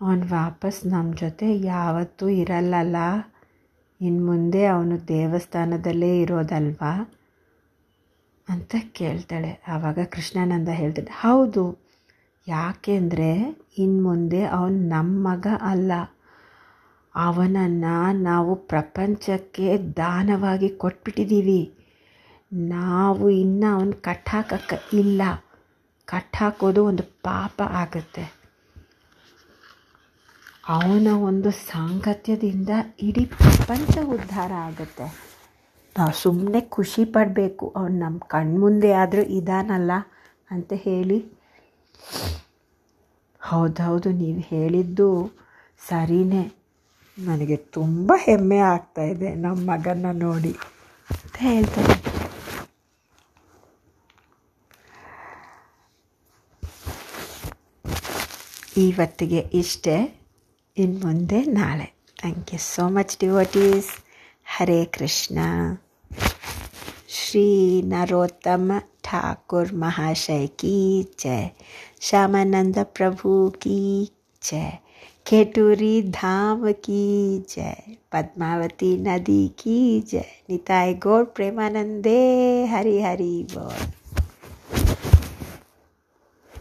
ಅವನು 0.00 0.24
ವಾಪಸ್ 0.26 0.86
ನಮ್ಮ 0.86 1.14
ಜೊತೆ 1.14 1.48
ಯಾವತ್ತೂ 1.66 2.28
ಇರಲ್ಲಲ್ಲ. 2.28 2.96
ಇನ್ನು 4.00 4.26
ಮುಂದೆ 4.26 4.66
ಅವನು 4.66 5.08
ದೇವಸ್ಥಾನದಲ್ಲೇ 5.08 6.20
ಇರೋದಲ್ವಾ? 6.20 6.92
ಅಂತ 8.48 8.74
ಕೇಳ್ತಾಳೆ. 8.92 9.62
ಆವಾಗ 9.68 9.98
ಕೃಷ್ಣಾನಂದ 10.04 10.68
ಹೇಳ್ತಾಳೆ 10.68 11.10
ಹೌದು 11.20 11.64
ಯಾಕೆಂದರೆ 12.46 13.30
ಇನ್ನು 13.78 14.02
ಮುಂದೆ 14.02 14.44
ಅವನು 14.44 14.78
ನಮ್ಮ 14.88 15.28
ಮಗ 15.28 15.46
ಅಲ್ಲ. 15.60 15.92
ಅವನನ್ನು 17.14 18.12
ನಾವು 18.22 18.54
ಪ್ರಪಂಚಕ್ಕೆ 18.54 19.66
ದಾನವಾಗಿ 19.96 20.68
ಕೊಟ್ಬಿಟ್ಟಿದ್ದೀವಿ 20.68 21.60
ನಾವು 22.52 23.30
ಇನ್ನು 23.30 23.68
ಅವನು 23.76 23.92
ಕಟ್ಟಾಕಕ್ಕೆ 23.92 24.98
ಇಲ್ಲ. 24.98 25.22
ಕಟ್ಟಾಕೋದು 26.08 26.84
ಒಂದು 26.84 27.02
ಪಾಪ 27.02 27.62
ಆಗುತ್ತೆ. 27.62 28.24
ಅವನ 30.68 31.08
ಒಂದು 31.20 31.50
ಸಾಂಗತ್ಯದಿಂದ 31.50 32.68
ಇಡೀ 33.02 33.24
ಪ್ರಪಂಚ 33.24 33.98
ಉದ್ಧಾರ 34.06 34.52
ಆಗುತ್ತೆ. 34.52 35.25
ನಾವು 35.98 36.12
ಸುಮ್ಮನೆ 36.12 36.60
ಖುಷಿ 36.60 37.04
ಪಡಬೇಕು. 37.04 37.72
ಅವ್ನು 37.76 37.98
ನಮ್ಮ 37.98 38.18
ಕಣ್ಮುಂದೆ 38.18 38.92
ಆದರೂ 38.92 39.22
ಇದಾನಲ್ಲ 39.22 39.92
ಅಂತ 40.50 40.72
ಹೇಳಿ. 40.76 41.18
ಹೌದೌದು, 43.40 44.08
ನೀವು 44.10 44.40
ಹೇಳಿದ್ದು 44.40 45.08
ಸರಿನೇ. 45.88 46.44
ನನಗೆ 47.18 47.56
ತುಂಬ 47.56 48.12
ಹೆಮ್ಮೆ 48.16 48.58
ಆಗ್ತಾ 48.58 49.02
ಇದೆ 49.02 49.34
ನಮ್ಮ 49.34 49.70
ಮಗನ 49.70 50.06
ನೋಡಿ 50.12 50.52
ಅಂತ 51.10 51.36
ಹೇಳ್ತಾರೆ. 51.46 51.94
ಇವತ್ತಿಗೆ 58.86 59.38
ಇಷ್ಟೇ 59.38 59.96
ಇನ್ನು 60.78 60.98
ಮುಂದೆ 61.06 61.38
ನಾಳೆ. 61.60 61.88
Thank 62.20 62.54
you 62.54 62.60
so 62.60 62.88
much 62.88 63.14
devotees. 63.18 63.90
Hare 64.54 64.84
Krishna. 64.84 65.38
Shri 67.18 67.82
Narottam 67.82 68.78
Thakur 68.78 69.70
महाशय 69.72 70.46
की 70.46 71.02
जय। 71.20 71.50
श्यामानंद 72.00 72.78
प्रभु 72.78 73.52
की 73.62 74.08
जय। 74.42 74.78
खेटूरी 75.26 76.02
धाम 76.02 76.72
की 76.72 77.38
जय। 77.38 77.76
पद्मावती 78.12 78.96
नदी 78.96 79.48
की 79.48 80.00
जय। 80.00 80.24
निताय 80.50 80.94
गौर 80.94 81.24
प्रेमानंदे। 81.24 82.66
हरि 82.66 83.00
हरि 83.00 83.46
बोल। 83.52 84.05